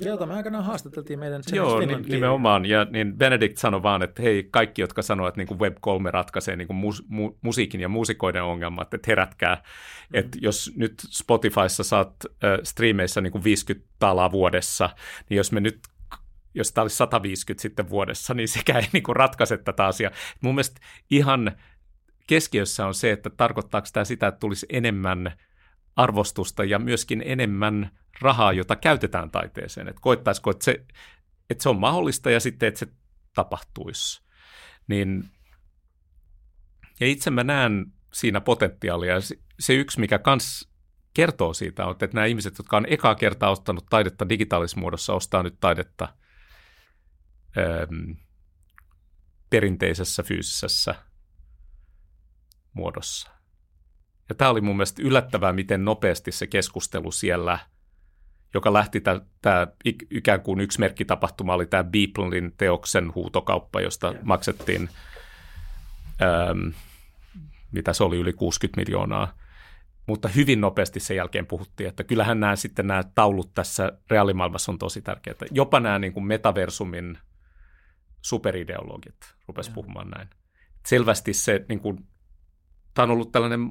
[0.06, 2.66] Jota me aikanaan haastateltiin meidän Joo, nimenomaan.
[2.66, 6.56] Ja niin Benedict sanoi vaan, että hei, kaikki, jotka sanovat, että niin kuin Web3 ratkaisee
[6.56, 9.56] niin kuin mus, mu, musiikin ja muusikoiden ongelmat, että herätkää.
[9.56, 10.20] Mm-hmm.
[10.20, 14.90] Että jos nyt Spotifyssa saat äh, striimeissä niin kuin 50 talaa vuodessa,
[15.30, 15.80] niin jos me nyt
[16.54, 20.12] jos tämä olisi 150 sitten vuodessa, niin sekä ei niin kuin ratkaise tätä asiaa.
[20.42, 21.52] Mun mielestä ihan
[22.28, 25.32] keskiössä on se, että tarkoittaako tämä sitä, että tulisi enemmän
[26.00, 27.92] arvostusta ja myöskin enemmän
[28.22, 29.88] rahaa, jota käytetään taiteeseen.
[29.88, 30.86] Että koettaisiko, että se,
[31.50, 32.88] että se on mahdollista ja sitten, että se
[33.34, 34.22] tapahtuisi.
[34.88, 35.24] Niin,
[37.00, 39.16] ja itse mä näen siinä potentiaalia.
[39.60, 40.70] Se yksi, mikä kans
[41.14, 45.44] kertoo siitä, on, että nämä ihmiset, jotka on ekaa kertaa ostanut taidetta digitaalisessa muodossa, ostaa
[45.44, 46.14] nyt taidetta
[47.58, 48.12] ähm,
[49.50, 50.96] perinteisessä fyysisessä
[52.74, 53.39] muodossa.
[54.30, 57.60] Ja tämä oli mun mielestä yllättävää, miten nopeasti se keskustelu siellä–
[58.54, 59.02] joka lähti
[59.42, 59.68] tämä
[60.12, 64.90] ikään kuin yksi merkkitapahtuma, oli tämä Beeplein teoksen huutokauppa, josta maksettiin,
[66.22, 66.74] äm,
[67.72, 69.38] mitä se oli, yli 60 miljoonaa.
[70.08, 74.78] Mutta hyvin nopeasti sen jälkeen puhuttiin, että kyllähän nämä sitten nämä taulut tässä reaalimaailmassa on
[74.78, 75.46] tosi tärkeitä.
[75.52, 77.18] Jopa nämä niin kuin metaversumin
[78.22, 80.30] superideologit rupesivat puhumaan näin.
[80.86, 82.08] Selvästi se, niin kuin,
[82.94, 83.70] tämä on ollut tällainen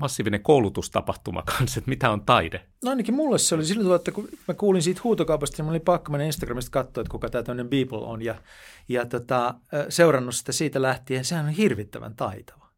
[0.00, 2.66] massiivinen koulutustapahtuma kanssa, että mitä on taide.
[2.84, 5.80] No ainakin mulle se oli sillä tavalla, että kun mä kuulin siitä huutokaupasta, niin oli
[5.80, 8.42] pakko mennä Instagramista katsoa, että kuka tämä tämmöinen Beeple on ja,
[8.88, 9.54] ja tota,
[9.88, 11.24] seurannut sitä siitä lähtien.
[11.24, 12.70] Sehän on hirvittävän taitava.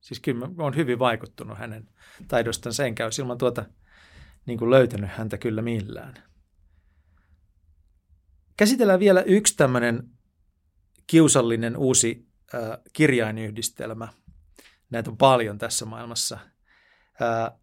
[0.00, 1.88] Siis kyllä mä oon hyvin vaikuttunut hänen
[2.28, 3.64] taidostaan sen käy ilman tuota
[4.46, 6.14] niin kuin löytänyt häntä kyllä millään.
[8.56, 10.08] Käsitellään vielä yksi tämmöinen
[11.06, 12.60] kiusallinen uusi äh,
[12.92, 14.08] kirjainyhdistelmä.
[14.90, 16.38] Näitä on paljon tässä maailmassa–
[17.22, 17.58] uh,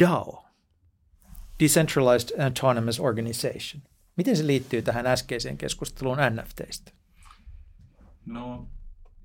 [0.00, 0.44] DAO,
[1.60, 3.82] Decentralized Autonomous Organization.
[4.16, 6.92] Miten se liittyy tähän äskeiseen keskusteluun NFTistä?
[8.26, 8.68] No,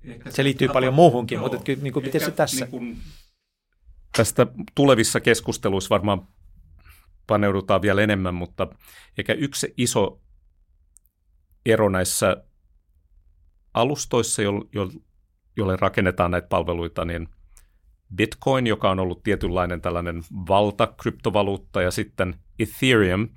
[0.04, 2.64] ehkä se liittyy tapa, paljon muuhunkin, joo, mutta niin kuin, miten se tässä?
[2.64, 2.98] Niin kuin,
[4.16, 6.28] tästä tulevissa keskusteluissa varmaan
[7.26, 8.68] paneudutaan vielä enemmän, mutta
[9.18, 10.20] ehkä yksi iso
[11.66, 12.44] ero näissä
[13.74, 14.42] alustoissa,
[15.56, 17.28] jolle rakennetaan näitä palveluita, niin–
[18.16, 23.28] Bitcoin, joka on ollut tietynlainen tällainen valtakryptovaluutta, ja sitten Ethereum,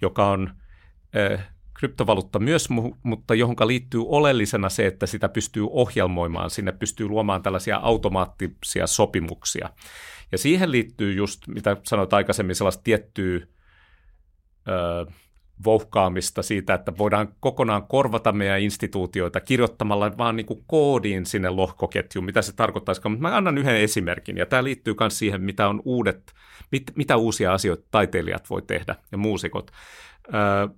[0.00, 0.50] joka on
[1.16, 2.68] äh, kryptovaluutta myös,
[3.02, 9.70] mutta johon liittyy oleellisena se, että sitä pystyy ohjelmoimaan, sinne pystyy luomaan tällaisia automaattisia sopimuksia.
[10.32, 13.40] Ja siihen liittyy just, mitä sanoit aikaisemmin, sellaista tiettyä
[15.64, 22.24] vouhkaamista siitä, että voidaan kokonaan korvata meidän instituutioita kirjoittamalla vaan niin kuin koodiin sinne lohkoketjuun,
[22.24, 23.00] mitä se tarkoittaisi.
[23.04, 26.32] Mutta mä annan yhden esimerkin, ja tämä liittyy myös siihen, mitä on uudet,
[26.72, 29.70] mit, mitä uusia asioita taiteilijat voi tehdä ja muusikot.
[30.34, 30.68] Öö,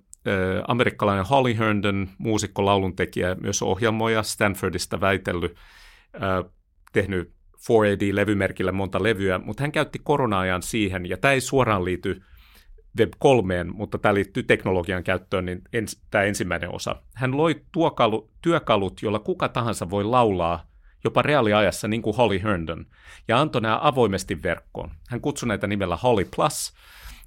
[0.67, 5.55] amerikkalainen Holly Herndon, muusikko, lauluntekijä, myös ohjelmoija Stanfordista väitellyt,
[6.93, 12.21] tehnyt 4AD-levymerkillä monta levyä, mutta hän käytti korona-ajan siihen, ja tämä ei suoraan liity
[12.99, 16.95] Web 3, mutta tämä liittyy teknologian käyttöön, niin ens, tämä ensimmäinen osa.
[17.15, 20.65] Hän loi tuokalu, työkalut, joilla kuka tahansa voi laulaa
[21.03, 22.85] jopa reaaliajassa, niin kuin Holly Herndon,
[23.27, 24.91] ja antoi nämä avoimesti verkkoon.
[25.09, 26.73] Hän kutsui näitä nimellä Holly Plus,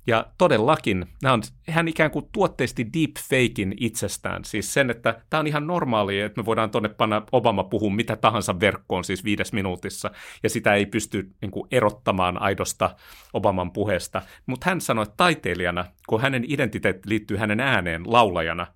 [0.07, 5.67] Ja todellakin, on, hän ikään kuin tuotteisti deepfakein itsestään, siis sen, että tämä on ihan
[5.67, 10.11] normaali, että me voidaan tuonne panna Obama puhua mitä tahansa verkkoon siis viides minuutissa,
[10.43, 12.97] ja sitä ei pysty niin kuin, erottamaan aidosta
[13.33, 14.23] Obaman puheesta.
[14.47, 18.67] Mutta hän sanoi, että taiteilijana, kun hänen identiteetti liittyy hänen ääneen laulajana,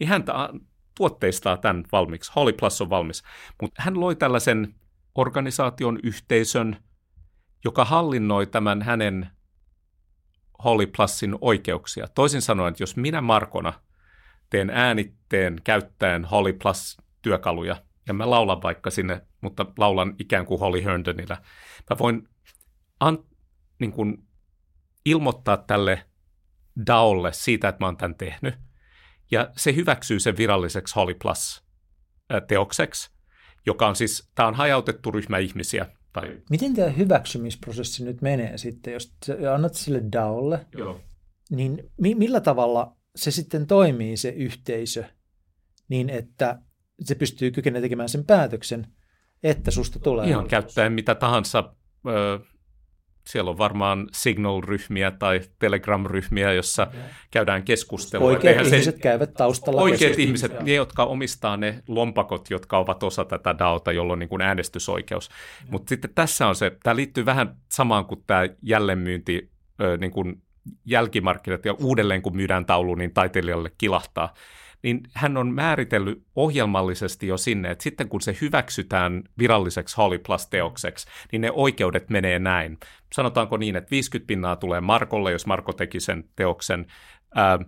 [0.00, 0.24] niin hän
[0.96, 2.32] tuotteistaa tämän valmiiksi.
[2.36, 3.22] Holly Plus on valmis.
[3.62, 4.74] Mutta hän loi tällaisen
[5.14, 6.76] organisaation, yhteisön,
[7.64, 9.30] joka hallinnoi tämän hänen
[10.64, 12.08] Holly Plusin oikeuksia.
[12.08, 13.72] Toisin sanoen, että jos minä Markona
[14.50, 20.84] teen äänitteen käyttäen Holly Plus-työkaluja, ja mä laulan vaikka sinne, mutta laulan ikään kuin Holly
[20.84, 21.36] Herndonilla,
[21.90, 22.28] mä voin
[23.00, 23.18] an,
[23.78, 24.26] niin kuin,
[25.04, 26.06] ilmoittaa tälle
[26.86, 28.54] DAOlle siitä, että mä oon tämän tehnyt,
[29.30, 33.10] ja se hyväksyy sen viralliseksi Holly Plus-teokseksi,
[33.66, 36.40] joka on siis, tämä on hajautettu ryhmä ihmisiä, tai...
[36.50, 39.12] Miten tämä hyväksymisprosessi nyt menee sitten, jos
[39.54, 41.00] annat sille DAOlle, Joo.
[41.50, 45.04] niin mi- millä tavalla se sitten toimii se yhteisö
[45.88, 46.58] niin, että
[47.00, 48.86] se pystyy kykenemään tekemään sen päätöksen,
[49.42, 50.28] että susta tulee.
[50.28, 51.74] Ihan käyttäen mitä tahansa.
[52.08, 52.40] Ö,
[53.26, 57.00] siellä on varmaan Signal-ryhmiä tai Telegram-ryhmiä, jossa okay.
[57.30, 58.26] käydään keskustelua.
[58.26, 59.82] Oikeat ihmiset se, käyvät taustalla.
[59.82, 64.28] Oikeat ihmiset, ne jotka omistaa ne lompakot, jotka ovat osa tätä DAOta, jolla on niin
[64.28, 65.30] kuin äänestysoikeus.
[65.70, 69.50] Mutta sitten tässä on se, tämä liittyy vähän samaan kuin tämä jälleenmyynti,
[69.98, 70.42] niin kuin
[70.84, 74.34] jälkimarkkinat ja uudelleen kun myydään taulu, niin taiteilijalle kilahtaa
[74.82, 81.06] niin hän on määritellyt ohjelmallisesti jo sinne, että sitten kun se hyväksytään viralliseksi Holly Plus-teokseksi,
[81.32, 82.78] niin ne oikeudet menee näin.
[83.14, 86.86] Sanotaanko niin, että 50 pinnaa tulee Markolle, jos Marko teki sen teoksen,
[87.34, 87.58] ää,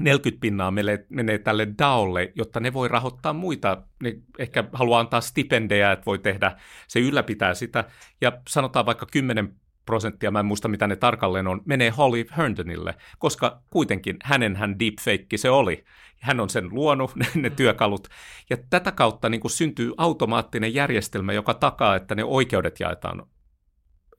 [0.00, 3.82] 40 pinnaa menee, menee tälle DAOlle, jotta ne voi rahoittaa muita.
[4.02, 6.56] Ne ehkä haluaa antaa stipendejä, että voi tehdä,
[6.88, 7.84] se ylläpitää sitä.
[8.20, 9.54] Ja sanotaan vaikka 10
[9.84, 14.78] prosenttia, mä en muista mitä ne tarkalleen on, menee Holly Herndonille, koska kuitenkin hänen hän
[14.78, 15.84] deepfake se oli.
[16.20, 18.08] Hän on sen luonut, ne työkalut.
[18.50, 23.26] Ja tätä kautta niin kuin syntyy automaattinen järjestelmä, joka takaa, että ne oikeudet jaetaan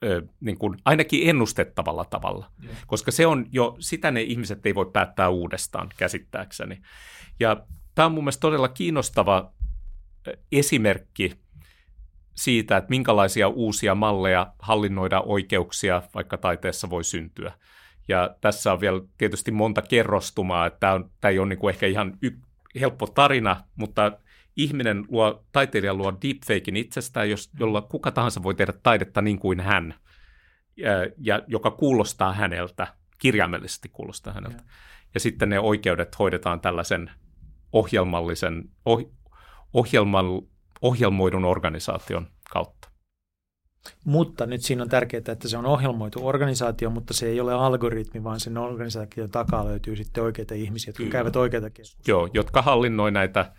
[0.03, 2.51] ö, niin kuin ainakin ennustettavalla tavalla.
[2.63, 2.77] Yeah.
[2.87, 6.81] Koska se on jo, sitä ne ihmiset ei voi päättää uudestaan käsittääkseni.
[7.39, 9.53] Ja tämä on mun mielestä todella kiinnostava
[10.51, 11.44] esimerkki
[12.35, 17.53] siitä, että minkälaisia uusia malleja hallinnoida oikeuksia vaikka taiteessa voi syntyä.
[18.07, 21.73] Ja tässä on vielä tietysti monta kerrostumaa, että tämä, on, tämä ei ole niin kuin
[21.73, 22.39] ehkä ihan y-
[22.79, 24.11] helppo tarina, mutta
[24.55, 29.59] ihminen luo, taiteilija luo deepfakein itsestään, jos, jolla kuka tahansa voi tehdä taidetta niin kuin
[29.59, 29.95] hän,
[30.77, 32.87] ja, ja joka kuulostaa häneltä,
[33.19, 34.63] kirjaimellisesti kuulostaa häneltä.
[34.67, 34.73] Ja,
[35.13, 37.11] ja sitten ne oikeudet hoidetaan tällaisen
[37.73, 39.11] ohjelmallisen, oh,
[39.73, 40.25] ohjelman,
[40.81, 42.89] ohjelmoidun organisaation kautta.
[44.05, 48.23] Mutta nyt siinä on tärkeää, että se on ohjelmoitu organisaatio, mutta se ei ole algoritmi,
[48.23, 51.11] vaan sen organisaation takaa löytyy sitten oikeita ihmisiä, jotka Kyllä.
[51.11, 52.19] käyvät oikeita keskustelua.
[52.19, 53.51] Joo, jotka hallinnoi näitä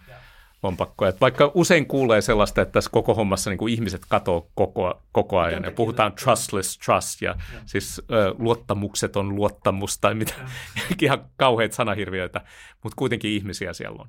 [0.63, 1.13] lompakkoja.
[1.21, 5.65] Vaikka usein kuulee sellaista, että tässä koko hommassa niin kuin ihmiset katoo koko, koko ajan
[5.65, 7.61] ja puhutaan trustless trust ja, ja.
[7.67, 10.35] siis ö, luottamukset on luottamus tai mitä,
[11.03, 12.41] ihan kauheita sanahirviöitä,
[12.83, 14.09] mutta kuitenkin ihmisiä siellä on.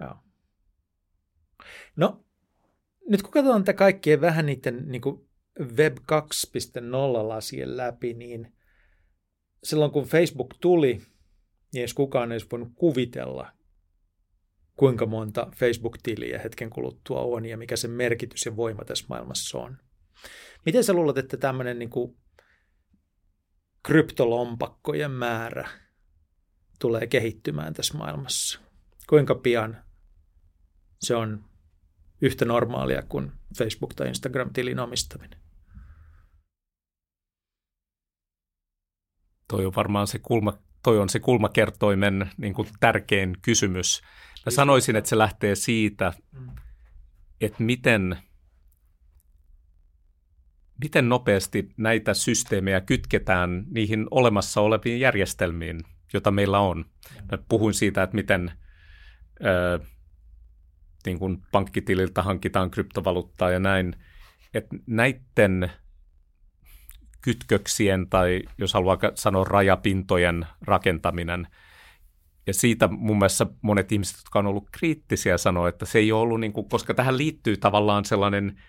[0.00, 0.14] Joo.
[1.96, 2.24] No,
[3.08, 5.28] nyt kun katsotaan tätä kaikkien vähän niiden niin kuin
[5.60, 8.52] Web 2.0 lasien läpi, niin
[9.64, 11.02] silloin kun Facebook tuli,
[11.72, 13.52] niin edes kukaan ei olisi voinut kuvitella,
[14.76, 19.78] kuinka monta Facebook-tiliä hetken kuluttua on ja mikä sen merkitys ja voima tässä maailmassa on.
[20.66, 22.16] Miten sä luulet, että tämmöinen niin kuin
[23.82, 25.68] kryptolompakkojen määrä
[26.80, 28.60] tulee kehittymään tässä maailmassa?
[29.08, 29.84] Kuinka pian
[31.00, 31.51] se on
[32.22, 35.40] yhtä normaalia kuin Facebook- tai Instagram-tilin omistaminen.
[39.48, 44.02] Toi on varmaan se kulma, toi on se kulmakertoimen niin kuin tärkein kysymys.
[44.46, 46.12] Mä sanoisin, että se lähtee siitä,
[47.40, 48.18] että miten,
[50.82, 55.80] miten nopeasti näitä systeemejä kytketään niihin olemassa oleviin järjestelmiin,
[56.12, 56.84] joita meillä on.
[57.32, 58.52] Mä puhuin siitä, että miten
[61.06, 63.96] niin kuin pankkitililtä hankitaan kryptovaluuttaa ja näin,
[64.54, 65.72] että näiden
[67.22, 71.46] kytköksien tai jos haluaa sanoa rajapintojen rakentaminen,
[72.46, 76.22] ja siitä mun mielestä monet ihmiset, jotka on ollut kriittisiä, sanoo, että se ei ole
[76.22, 78.62] ollut, niin kuin, koska tähän liittyy tavallaan sellainen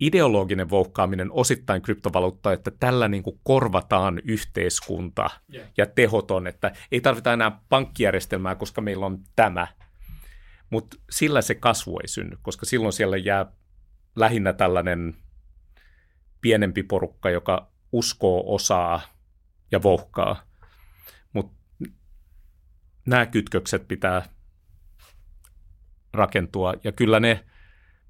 [0.00, 5.68] ideologinen vouhkaaminen osittain kryptovaluutta, että tällä niin kuin korvataan yhteiskunta yeah.
[5.76, 9.66] ja tehoton, että ei tarvita enää pankkijärjestelmää, koska meillä on tämä–
[10.74, 13.46] mutta sillä se kasvu ei synny, koska silloin siellä jää
[14.16, 15.16] lähinnä tällainen
[16.40, 19.00] pienempi porukka, joka uskoo osaa
[19.72, 20.42] ja vouhkaa.
[21.32, 21.56] Mutta
[23.06, 24.28] nämä kytkökset pitää
[26.12, 27.44] rakentua, ja kyllä ne,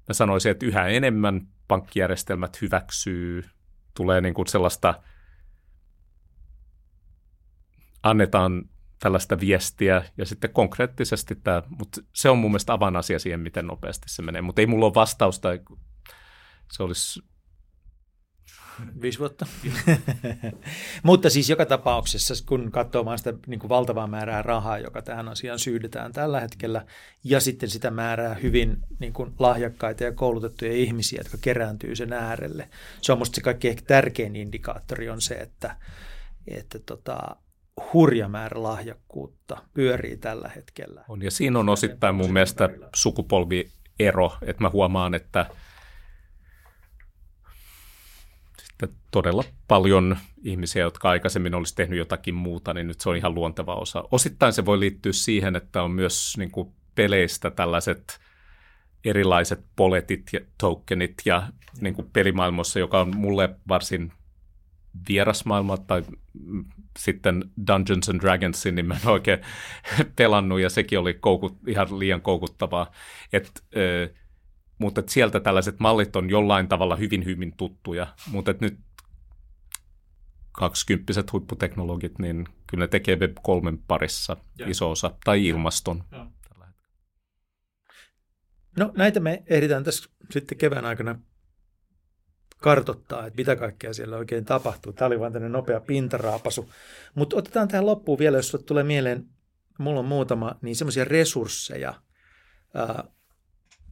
[0.07, 3.43] mä sanoisin, että yhä enemmän pankkijärjestelmät hyväksyy,
[3.93, 5.03] tulee niin kuin sellaista,
[8.03, 8.69] annetaan
[9.05, 14.09] tällaista viestiä ja sitten konkreettisesti tämä, mutta se on mun mielestä avainasia siihen, miten nopeasti
[14.09, 15.49] se menee, mutta ei mulla ole vastausta,
[16.71, 17.23] se olisi
[19.01, 19.45] Viisi vuotta.
[21.03, 25.27] Mutta siis joka tapauksessa, kun katsoo vaan sitä niin kuin valtavaa määrää rahaa, joka tähän
[25.27, 26.85] asiaan syydetään tällä hetkellä,
[27.23, 32.69] ja sitten sitä määrää hyvin niin kuin lahjakkaita ja koulutettuja ihmisiä, jotka kerääntyy sen äärelle.
[33.01, 35.75] Se on minusta se kaikkein tärkein indikaattori on se, että,
[36.47, 37.35] että tota,
[37.93, 41.03] hurja määrä lahjakkuutta pyörii tällä hetkellä.
[41.07, 45.45] On, ja siinä on osittain mun mielestä sukupolviero, että mä huomaan, että–
[48.83, 53.35] että todella paljon ihmisiä, jotka aikaisemmin olisi tehnyt jotakin muuta, niin nyt se on ihan
[53.35, 54.03] luonteva osa.
[54.11, 58.19] Osittain se voi liittyä siihen, että on myös niin kuin peleistä tällaiset
[59.05, 61.47] erilaiset poletit ja tokenit ja
[61.81, 64.11] niin kuin pelimaailmassa, joka on mulle varsin
[65.09, 66.03] vieras maailma, tai
[66.99, 69.39] sitten Dungeons and Dragonsin, niin mä en oikein
[70.17, 72.91] pelannut, ja sekin oli koukut, ihan liian koukuttavaa.
[73.33, 74.15] Et, äh,
[74.77, 78.79] mutta että sieltä tällaiset mallit on jollain tavalla hyvin, hyvin tuttuja, mutta että nyt
[80.51, 84.69] kaksikymppiset huipputeknologit, niin kyllä ne tekee Web3 parissa ja.
[84.69, 86.03] iso osa, tai ilmaston.
[86.11, 86.27] Ja.
[88.77, 91.19] No näitä me ehditään tässä sitten kevään aikana
[92.61, 94.93] kartottaa, että mitä kaikkea siellä oikein tapahtuu.
[94.93, 96.69] Tämä oli vain tämmöinen nopea pintaraapasu.
[97.15, 99.25] Mutta otetaan tähän loppuun vielä, jos tulee mieleen,
[99.77, 101.93] mulla on muutama, niin semmoisia resursseja,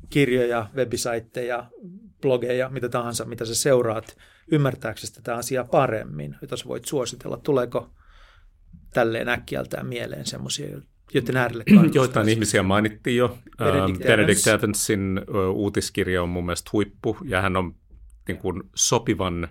[0.09, 1.69] kirjoja, webisaitteja,
[2.21, 4.17] blogeja, mitä tahansa, mitä sä seuraat
[4.51, 7.37] ymmärtääksesi tätä asiaa paremmin, jota sä voit suositella.
[7.37, 7.89] Tuleeko
[8.93, 10.67] tälleen äkkiältään mieleen semmoisia,
[11.13, 13.37] joiden äärelle Joitain ihmisiä mainittiin jo.
[13.57, 17.75] Benedict, Benedict Evansin uh, uutiskirja on mun mielestä huippu, ja hän on
[18.27, 19.47] niin kuin, sopivan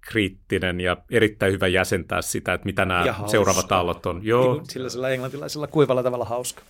[0.00, 4.20] kriittinen ja erittäin hyvä jäsentää sitä, että mitä nämä seuraavat aallot on.
[4.24, 4.54] Joo.
[4.54, 6.62] Niin sillä englantilaisella kuivalla tavalla hauska.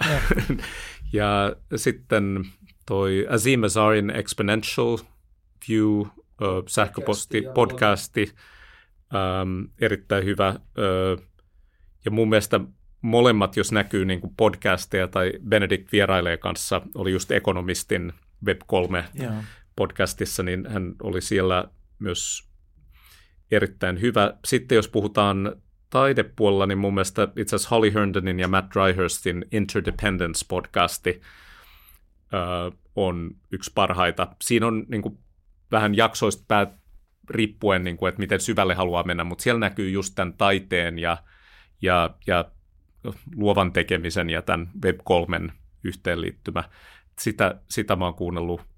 [1.13, 2.45] ja sitten
[2.87, 4.99] toi Azim Azarin Exponential
[5.69, 6.03] View
[6.69, 8.35] sähköposti, podcasti, podcasti
[9.15, 10.49] ähm, erittäin hyvä.
[10.49, 11.27] Äh,
[12.05, 12.61] ja mun mielestä
[13.03, 18.13] molemmat, jos näkyy niin kuin podcasteja tai Benedict vierailee kanssa, oli just Ekonomistin
[18.47, 19.33] Web3 Joo.
[19.77, 21.65] Podcastissa, niin hän oli siellä
[21.99, 22.51] myös
[23.51, 24.35] erittäin hyvä.
[24.45, 25.57] Sitten jos puhutaan
[25.91, 31.21] taidepuolella, niin mun mielestä itse asiassa Holly Herndonin ja Matt Dryhurstin Interdependence-podcasti
[32.35, 34.29] ö, on yksi parhaita.
[34.43, 35.19] Siinä on niin kuin,
[35.71, 36.81] vähän jaksoista päät,
[37.31, 41.17] riippuen, niin kuin, että miten syvälle haluaa mennä, mutta siellä näkyy just tämän taiteen ja,
[41.83, 42.45] ja, ja
[43.37, 45.53] luovan tekemisen ja tämän Web3
[45.85, 46.65] yhteenliittymä.
[47.19, 48.70] Sitä, sitä mä oon kuunnellut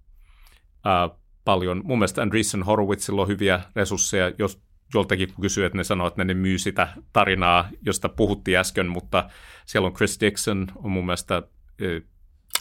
[0.84, 1.10] ää,
[1.44, 1.80] paljon.
[1.84, 4.60] Mun mielestä Andreessen Horowitzilla on hyviä resursseja, jos
[4.94, 9.30] joltakin kun kysyy, että ne sanoo, että ne myy sitä tarinaa, josta puhuttiin äsken, mutta
[9.66, 11.42] siellä on Chris Dixon, on mun mielestä...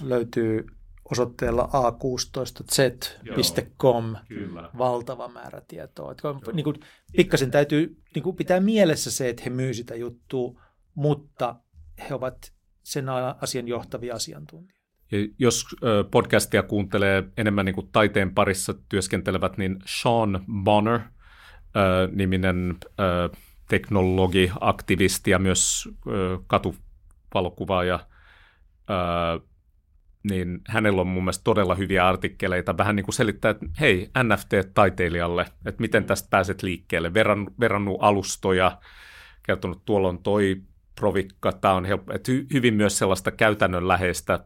[0.01, 0.65] Löytyy
[1.11, 4.15] osoitteella a16z.com
[4.77, 6.11] valtava määrä tietoa.
[6.11, 6.75] Että, niin kuin,
[7.15, 10.61] pikkasen täytyy niin kuin pitää mielessä se, että he myy sitä juttua,
[10.95, 11.55] mutta
[12.09, 12.53] he ovat
[12.83, 13.05] sen
[13.41, 14.80] asian johtavia asiantuntijoita.
[15.11, 15.65] Ja jos
[16.11, 20.99] podcastia kuuntelee enemmän niin kuin taiteen parissa työskentelevät, niin Sean Bonner
[22.11, 22.77] niminen
[23.67, 25.89] teknologi, aktivisti ja myös
[26.47, 27.99] katuvalokuvaaja,
[30.29, 35.45] niin hänellä on mun mielestä todella hyviä artikkeleita, vähän niin kuin selittää, että hei, NFT-taiteilijalle,
[35.65, 38.79] että miten tästä pääset liikkeelle, verrannut, verrannut alustoja,
[39.43, 40.61] kertonut, tuolla on toi
[40.99, 44.39] provikka, tämä on helppo, että hy, hyvin myös sellaista käytännönläheistä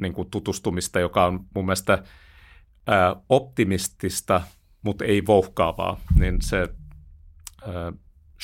[0.00, 2.02] niin kuin tutustumista, joka on mun mielestä
[2.86, 4.42] ää, optimistista,
[4.82, 6.68] mutta ei vouhkaavaa, niin se
[7.62, 7.92] ää,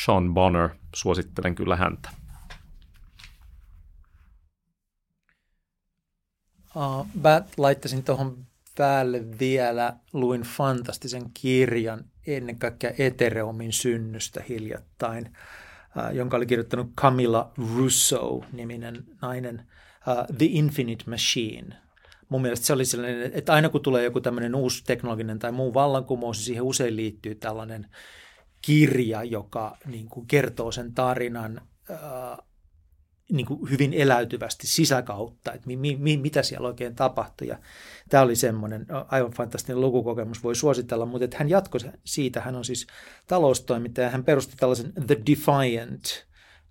[0.04, 2.10] Sean Bonner, suosittelen kyllä häntä.
[6.76, 8.46] Uh, mä laittaisin tuohon
[8.78, 15.36] päälle vielä, luin fantastisen kirjan ennen kaikkea Ethereumin synnystä hiljattain,
[16.12, 19.62] jonka oli kirjoittanut Camilla Russo-niminen nainen–
[20.08, 21.76] uh, The Infinite Machine.
[22.28, 25.74] Mun mielestä se oli sellainen, että aina kun tulee joku tämmöinen uusi teknologinen tai muu
[25.74, 27.86] vallankumous, niin siihen usein liittyy tällainen
[28.62, 32.46] kirja, joka niin kuin kertoo sen tarinan uh,
[33.32, 37.48] niin kuin hyvin eläytyvästi sisäkautta, että mi, mi, mitä siellä oikein tapahtui.
[37.48, 37.58] Ja
[38.08, 42.40] tämä oli semmoinen aivan fantastinen lukukokemus, voi suositella, mutta että hän jatkoi siitä.
[42.40, 42.86] Hän on siis
[43.26, 46.26] taloustoimittaja, hän perusti tällaisen The Defiant,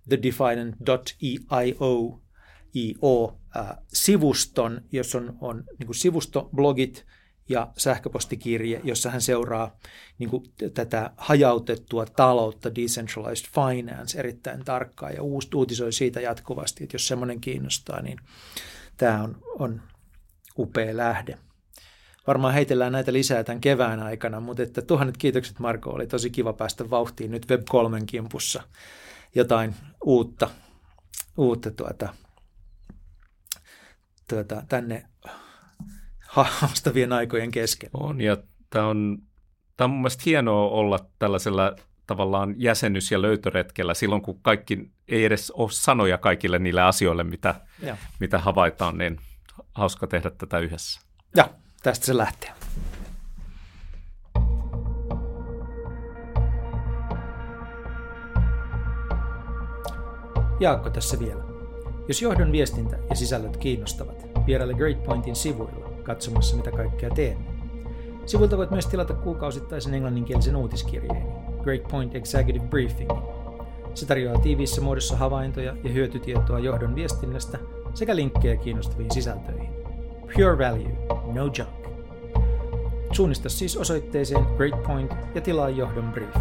[0.08, 2.20] thedefiant.io
[2.76, 7.06] IO-sivuston, jossa on, on niin kuin sivustoblogit
[7.48, 9.76] ja sähköpostikirje, jossa hän seuraa
[10.18, 10.42] niin kuin,
[10.74, 15.22] tätä hajautettua taloutta, decentralized finance, erittäin tarkkaan ja
[15.54, 18.18] uutisoi siitä jatkuvasti, että jos semmoinen kiinnostaa, niin
[18.96, 19.82] tämä on, on
[20.58, 21.38] upea lähde.
[22.26, 26.52] Varmaan heitellään näitä lisää tämän kevään aikana, mutta että tuhannet kiitokset Marko, oli tosi kiva
[26.52, 28.62] päästä vauhtiin nyt Web3 kimpussa
[29.34, 29.74] jotain
[30.04, 30.50] uutta,
[31.36, 32.14] uutta tuota,
[34.28, 35.04] tuota, tänne
[36.28, 37.90] haastavien aikojen kesken.
[37.94, 38.36] On, ja
[38.70, 39.18] tämä on,
[39.76, 45.24] tämä on mun mielestä hienoa olla tällaisella tavallaan jäsennys- ja löytöretkellä silloin, kun kaikki ei
[45.24, 47.54] edes ole sanoja kaikille niille asioille, mitä,
[48.20, 49.20] mitä havaitaan, niin
[49.74, 51.00] hauska tehdä tätä yhdessä.
[51.36, 51.50] Ja,
[51.82, 52.52] tästä se lähtee.
[60.60, 61.45] Jaakko tässä vielä.
[62.08, 67.44] Jos johdon viestintä ja sisällöt kiinnostavat, vieraile Greatpointin sivuilla katsomassa mitä kaikkea teemme.
[68.26, 71.26] Sivuilta voit myös tilata kuukausittaisen englanninkielisen uutiskirjeeni,
[71.62, 73.10] Greatpoint Executive Briefing.
[73.94, 77.58] Se tarjoaa tiiviissä muodossa havaintoja ja hyötytietoa johdon viestinnästä
[77.94, 79.70] sekä linkkejä kiinnostaviin sisältöihin.
[80.34, 80.96] Pure value,
[81.32, 81.86] no junk.
[83.12, 86.36] Suunnista siis osoitteeseen Greatpoint ja tilaa johdon brief.